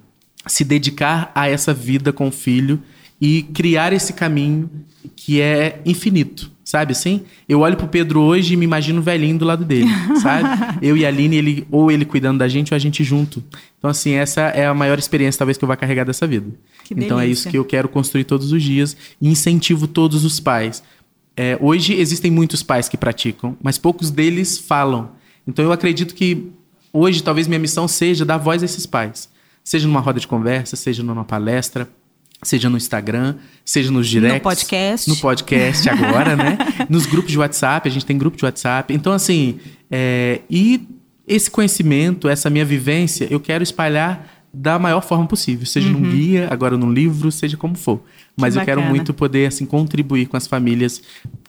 se 0.46 0.63
dedicar 0.63 1.34
a 1.36 1.50
essa 1.50 1.74
vida 1.74 2.13
com 2.13 2.29
o 2.29 2.32
filho 2.32 2.82
e 3.19 3.43
criar 3.43 3.93
esse 3.93 4.13
caminho 4.13 4.69
que 5.15 5.41
é 5.41 5.81
infinito 5.86 6.51
sabe 6.67 6.91
assim? 6.91 7.21
Eu 7.47 7.62
olho 7.62 7.77
pro 7.77 7.88
Pedro 7.88 8.19
hoje 8.19 8.53
e 8.53 8.57
me 8.57 8.65
imagino 8.65 9.01
velhinho 9.01 9.38
do 9.38 9.45
lado 9.45 9.63
dele, 9.63 9.88
sabe? 10.21 10.77
Eu 10.81 10.97
e 10.97 11.05
a 11.05 11.07
Aline, 11.07 11.38
ele, 11.38 11.67
ou 11.71 11.89
ele 11.89 12.03
cuidando 12.03 12.39
da 12.39 12.47
gente 12.50 12.74
ou 12.74 12.75
a 12.75 12.79
gente 12.79 13.05
junto. 13.05 13.41
Então, 13.77 13.89
assim, 13.89 14.12
essa 14.12 14.41
é 14.41 14.65
a 14.65 14.74
maior 14.74 15.00
experiência, 15.00 15.39
talvez, 15.39 15.57
que 15.57 15.63
eu 15.63 15.67
vá 15.67 15.77
carregar 15.77 16.03
dessa 16.03 16.27
vida. 16.27 16.51
Que 16.83 16.93
então, 16.93 17.17
é 17.17 17.25
isso 17.25 17.50
que 17.50 17.57
eu 17.57 17.63
quero 17.63 17.88
construir 17.88 18.25
todos 18.25 18.51
os 18.51 18.62
dias 18.62 18.97
e 19.21 19.29
incentivo 19.29 19.88
todos 19.88 20.25
os 20.25 20.41
pais. 20.41 20.83
É, 21.38 21.57
hoje 21.62 21.93
existem 21.93 22.29
muitos 22.29 22.62
pais 22.62 22.89
que 22.89 22.97
praticam, 22.97 23.55
mas 23.63 23.77
poucos 23.77 24.12
deles 24.12 24.59
falam. 24.59 25.12
Então, 25.47 25.63
eu 25.63 25.71
acredito 25.71 26.13
que 26.13 26.51
hoje, 26.91 27.24
talvez, 27.24 27.47
minha 27.47 27.59
missão 27.59 27.88
seja 27.88 28.25
dar 28.25 28.38
voz 28.38 28.62
a 28.62 28.65
esses 28.65 28.86
pais. 28.86 29.29
Seja 29.63 29.88
numa 29.88 30.01
roda 30.01 30.19
de 30.19 30.27
conversa, 30.27 30.75
seja 30.75 31.01
numa 31.01 31.24
palestra, 31.24 31.88
seja 32.44 32.70
no 32.70 32.77
Instagram, 32.77 33.36
seja 33.65 33.91
nos 33.91 34.08
directs. 34.08 34.38
No 34.38 34.41
podcast. 34.41 35.10
No 35.10 35.17
podcast 35.17 35.89
agora, 35.89 36.36
né? 36.36 36.58
Nos 36.89 37.06
grupos 37.06 37.32
de 37.32 37.39
WhatsApp, 37.39 37.88
a 37.88 37.91
gente 37.91 38.06
tem 38.06 38.17
grupo 38.17 38.38
de 38.38 38.46
WhatsApp. 38.46 38.94
Então, 38.94 39.12
assim, 39.12 39.60
é, 39.89 40.41
e 40.50 40.88
esse 41.27 41.50
conhecimento, 41.50 42.29
essa 42.29 42.50
minha 42.50 42.63
vivência, 42.63 43.27
eu 43.29 43.39
quero 43.39 43.63
espalhar 43.63 44.38
da 44.53 44.79
maior 44.79 45.01
forma 45.01 45.27
possível, 45.27 45.65
seja 45.65 45.88
uhum. 45.88 46.00
num 46.00 46.12
guia, 46.12 46.48
agora 46.50 46.77
num 46.77 46.91
livro, 46.91 47.32
seja 47.32 47.58
como 47.58 47.75
for. 47.75 48.01
Mas 48.36 48.53
que 48.53 48.60
eu 48.60 48.65
quero 48.65 48.82
muito 48.82 49.13
poder 49.13 49.48
assim 49.48 49.65
contribuir 49.65 50.27
com 50.27 50.38
as 50.38 50.48
famílias 50.48 51.01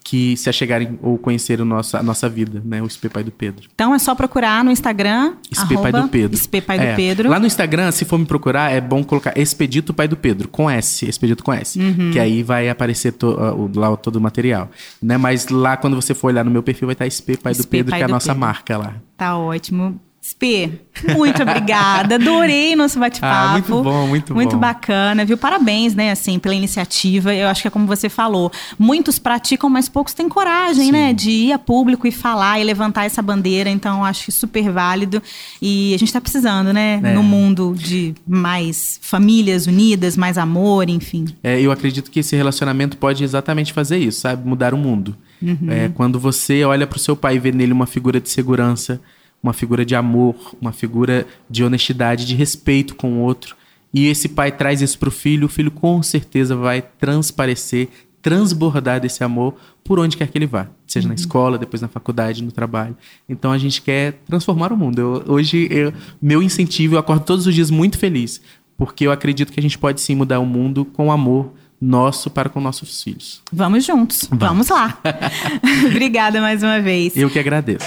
que 0.08 0.38
se 0.38 0.48
achegarem 0.48 0.98
ou 1.02 1.18
conhecerem 1.18 1.66
a 1.70 2.02
nossa 2.02 2.28
vida, 2.30 2.62
né? 2.64 2.80
O 2.80 2.88
SP 2.88 3.12
Pai 3.12 3.22
do 3.22 3.30
Pedro. 3.30 3.68
Então 3.74 3.94
é 3.94 3.98
só 3.98 4.14
procurar 4.14 4.64
no 4.64 4.70
Instagram. 4.70 5.34
SP 5.52 5.76
Pai 5.76 5.92
do 5.92 6.08
Pedro. 6.08 6.38
SP 6.40 6.64
Pai 6.64 6.78
é. 6.78 6.92
do 6.92 6.96
Pedro. 6.96 7.28
Lá 7.28 7.38
no 7.38 7.46
Instagram, 7.46 7.90
se 7.90 8.06
for 8.06 8.16
me 8.16 8.24
procurar, 8.24 8.72
é 8.72 8.80
bom 8.80 9.04
colocar 9.04 9.38
Expedito 9.38 9.92
Pai 9.92 10.08
do 10.08 10.16
Pedro, 10.16 10.48
com 10.48 10.70
S, 10.70 11.06
Expedito 11.06 11.44
com 11.44 11.52
S. 11.52 11.78
Uhum. 11.78 12.10
Que 12.10 12.18
aí 12.18 12.42
vai 12.42 12.70
aparecer 12.70 13.12
to, 13.12 13.32
uh, 13.32 13.70
lá 13.78 13.94
todo 13.98 14.16
o 14.16 14.20
material. 14.20 14.70
Né? 15.02 15.18
Mas 15.18 15.48
lá, 15.48 15.76
quando 15.76 15.94
você 15.94 16.14
for 16.14 16.28
olhar 16.28 16.42
no 16.42 16.50
meu 16.50 16.62
perfil, 16.62 16.86
vai 16.86 16.94
estar 16.94 17.04
SP 17.04 17.36
Pai 17.36 17.52
do 17.52 17.66
Pedro, 17.66 17.90
Pai 17.90 17.98
que 17.98 18.04
é 18.04 18.06
a 18.06 18.08
nossa 18.08 18.28
Pedro. 18.28 18.40
marca 18.40 18.78
lá. 18.78 18.94
Tá 19.14 19.36
ótimo. 19.36 20.00
Spê, 20.28 20.70
muito 21.16 21.42
obrigada. 21.42 22.16
Adorei 22.16 22.76
nosso 22.76 22.98
bate-papo. 22.98 23.48
Ah, 23.48 23.52
muito 23.52 23.82
bom, 23.82 24.06
muito, 24.06 24.34
muito 24.34 24.52
bom. 24.52 24.58
bacana, 24.58 25.24
viu? 25.24 25.38
Parabéns, 25.38 25.94
né, 25.94 26.10
assim, 26.10 26.38
pela 26.38 26.54
iniciativa. 26.54 27.34
Eu 27.34 27.48
acho 27.48 27.62
que 27.62 27.68
é 27.68 27.70
como 27.70 27.86
você 27.86 28.10
falou. 28.10 28.52
Muitos 28.78 29.18
praticam, 29.18 29.70
mas 29.70 29.88
poucos 29.88 30.12
têm 30.12 30.28
coragem, 30.28 30.86
Sim. 30.86 30.92
né, 30.92 31.14
de 31.14 31.30
ir 31.30 31.52
a 31.52 31.58
público 31.58 32.06
e 32.06 32.12
falar 32.12 32.60
e 32.60 32.64
levantar 32.64 33.06
essa 33.06 33.22
bandeira. 33.22 33.70
Então, 33.70 34.04
acho 34.04 34.30
super 34.30 34.70
válido. 34.70 35.22
E 35.62 35.94
a 35.94 35.98
gente 35.98 36.08
está 36.08 36.20
precisando, 36.20 36.74
né, 36.74 37.00
é. 37.02 37.14
no 37.14 37.22
mundo 37.22 37.74
de 37.74 38.14
mais 38.26 39.00
famílias 39.00 39.66
unidas, 39.66 40.14
mais 40.14 40.36
amor, 40.36 40.90
enfim. 40.90 41.24
É, 41.42 41.58
eu 41.58 41.72
acredito 41.72 42.10
que 42.10 42.20
esse 42.20 42.36
relacionamento 42.36 42.98
pode 42.98 43.24
exatamente 43.24 43.72
fazer 43.72 43.96
isso, 43.96 44.20
sabe? 44.20 44.46
Mudar 44.46 44.74
o 44.74 44.76
mundo. 44.76 45.16
Uhum. 45.40 45.70
É, 45.70 45.88
quando 45.88 46.20
você 46.20 46.64
olha 46.64 46.86
para 46.86 46.98
o 46.98 47.00
seu 47.00 47.16
pai 47.16 47.36
e 47.36 47.38
vê 47.38 47.50
nele 47.50 47.72
uma 47.72 47.86
figura 47.86 48.20
de 48.20 48.28
segurança, 48.28 49.00
uma 49.42 49.52
figura 49.52 49.84
de 49.84 49.94
amor, 49.94 50.34
uma 50.60 50.72
figura 50.72 51.26
de 51.48 51.64
honestidade, 51.64 52.26
de 52.26 52.34
respeito 52.34 52.94
com 52.94 53.14
o 53.14 53.20
outro. 53.20 53.56
E 53.92 54.06
esse 54.06 54.28
pai 54.28 54.52
traz 54.52 54.82
isso 54.82 54.98
para 54.98 55.08
o 55.08 55.12
filho, 55.12 55.46
o 55.46 55.48
filho 55.48 55.70
com 55.70 56.02
certeza 56.02 56.54
vai 56.54 56.82
transparecer, 56.82 57.88
transbordar 58.20 59.00
desse 59.00 59.24
amor 59.24 59.54
por 59.82 59.98
onde 59.98 60.16
quer 60.16 60.28
que 60.28 60.36
ele 60.36 60.46
vá, 60.46 60.68
seja 60.86 61.06
uhum. 61.06 61.10
na 61.10 61.14
escola, 61.14 61.56
depois 61.56 61.80
na 61.80 61.88
faculdade, 61.88 62.42
no 62.42 62.52
trabalho. 62.52 62.96
Então 63.28 63.50
a 63.50 63.58
gente 63.58 63.80
quer 63.80 64.20
transformar 64.26 64.72
o 64.72 64.76
mundo. 64.76 64.98
Eu, 64.98 65.34
hoje, 65.34 65.66
eu, 65.70 65.92
meu 66.20 66.42
incentivo, 66.42 66.96
eu 66.96 66.98
acordo 66.98 67.24
todos 67.24 67.46
os 67.46 67.54
dias 67.54 67.70
muito 67.70 67.96
feliz, 67.96 68.42
porque 68.76 69.06
eu 69.06 69.12
acredito 69.12 69.52
que 69.52 69.60
a 69.60 69.62
gente 69.62 69.78
pode 69.78 70.00
sim 70.00 70.14
mudar 70.14 70.40
o 70.40 70.46
mundo 70.46 70.84
com 70.84 71.10
amor 71.10 71.52
nosso 71.80 72.28
para 72.28 72.48
com 72.48 72.60
nossos 72.60 73.02
filhos. 73.02 73.40
Vamos 73.52 73.86
juntos, 73.86 74.28
vamos, 74.30 74.68
vamos 74.68 74.68
lá. 74.68 74.98
Obrigada 75.86 76.40
mais 76.40 76.62
uma 76.62 76.80
vez. 76.80 77.16
Eu 77.16 77.30
que 77.30 77.38
agradeço. 77.38 77.86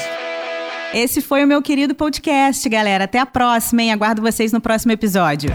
Esse 0.93 1.21
foi 1.21 1.43
o 1.43 1.47
meu 1.47 1.61
querido 1.61 1.95
podcast, 1.95 2.67
galera. 2.67 3.05
Até 3.05 3.17
a 3.17 3.25
próxima, 3.25 3.81
hein? 3.81 3.93
Aguardo 3.93 4.21
vocês 4.21 4.51
no 4.51 4.59
próximo 4.59 4.91
episódio. 4.91 5.49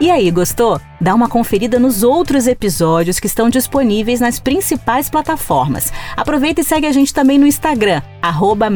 E 0.00 0.10
aí, 0.10 0.30
gostou? 0.30 0.80
Dá 1.00 1.12
uma 1.12 1.28
conferida 1.28 1.78
nos 1.78 2.04
outros 2.04 2.46
episódios 2.46 3.18
que 3.18 3.26
estão 3.26 3.48
disponíveis 3.48 4.20
nas 4.20 4.38
principais 4.38 5.10
plataformas. 5.10 5.92
Aproveita 6.16 6.60
e 6.60 6.64
segue 6.64 6.86
a 6.86 6.92
gente 6.92 7.12
também 7.12 7.36
no 7.36 7.46
Instagram, 7.46 8.00
arroba. 8.22 8.68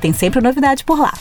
Tem 0.00 0.12
sempre 0.12 0.42
novidade 0.42 0.84
por 0.84 0.98
lá. 0.98 1.14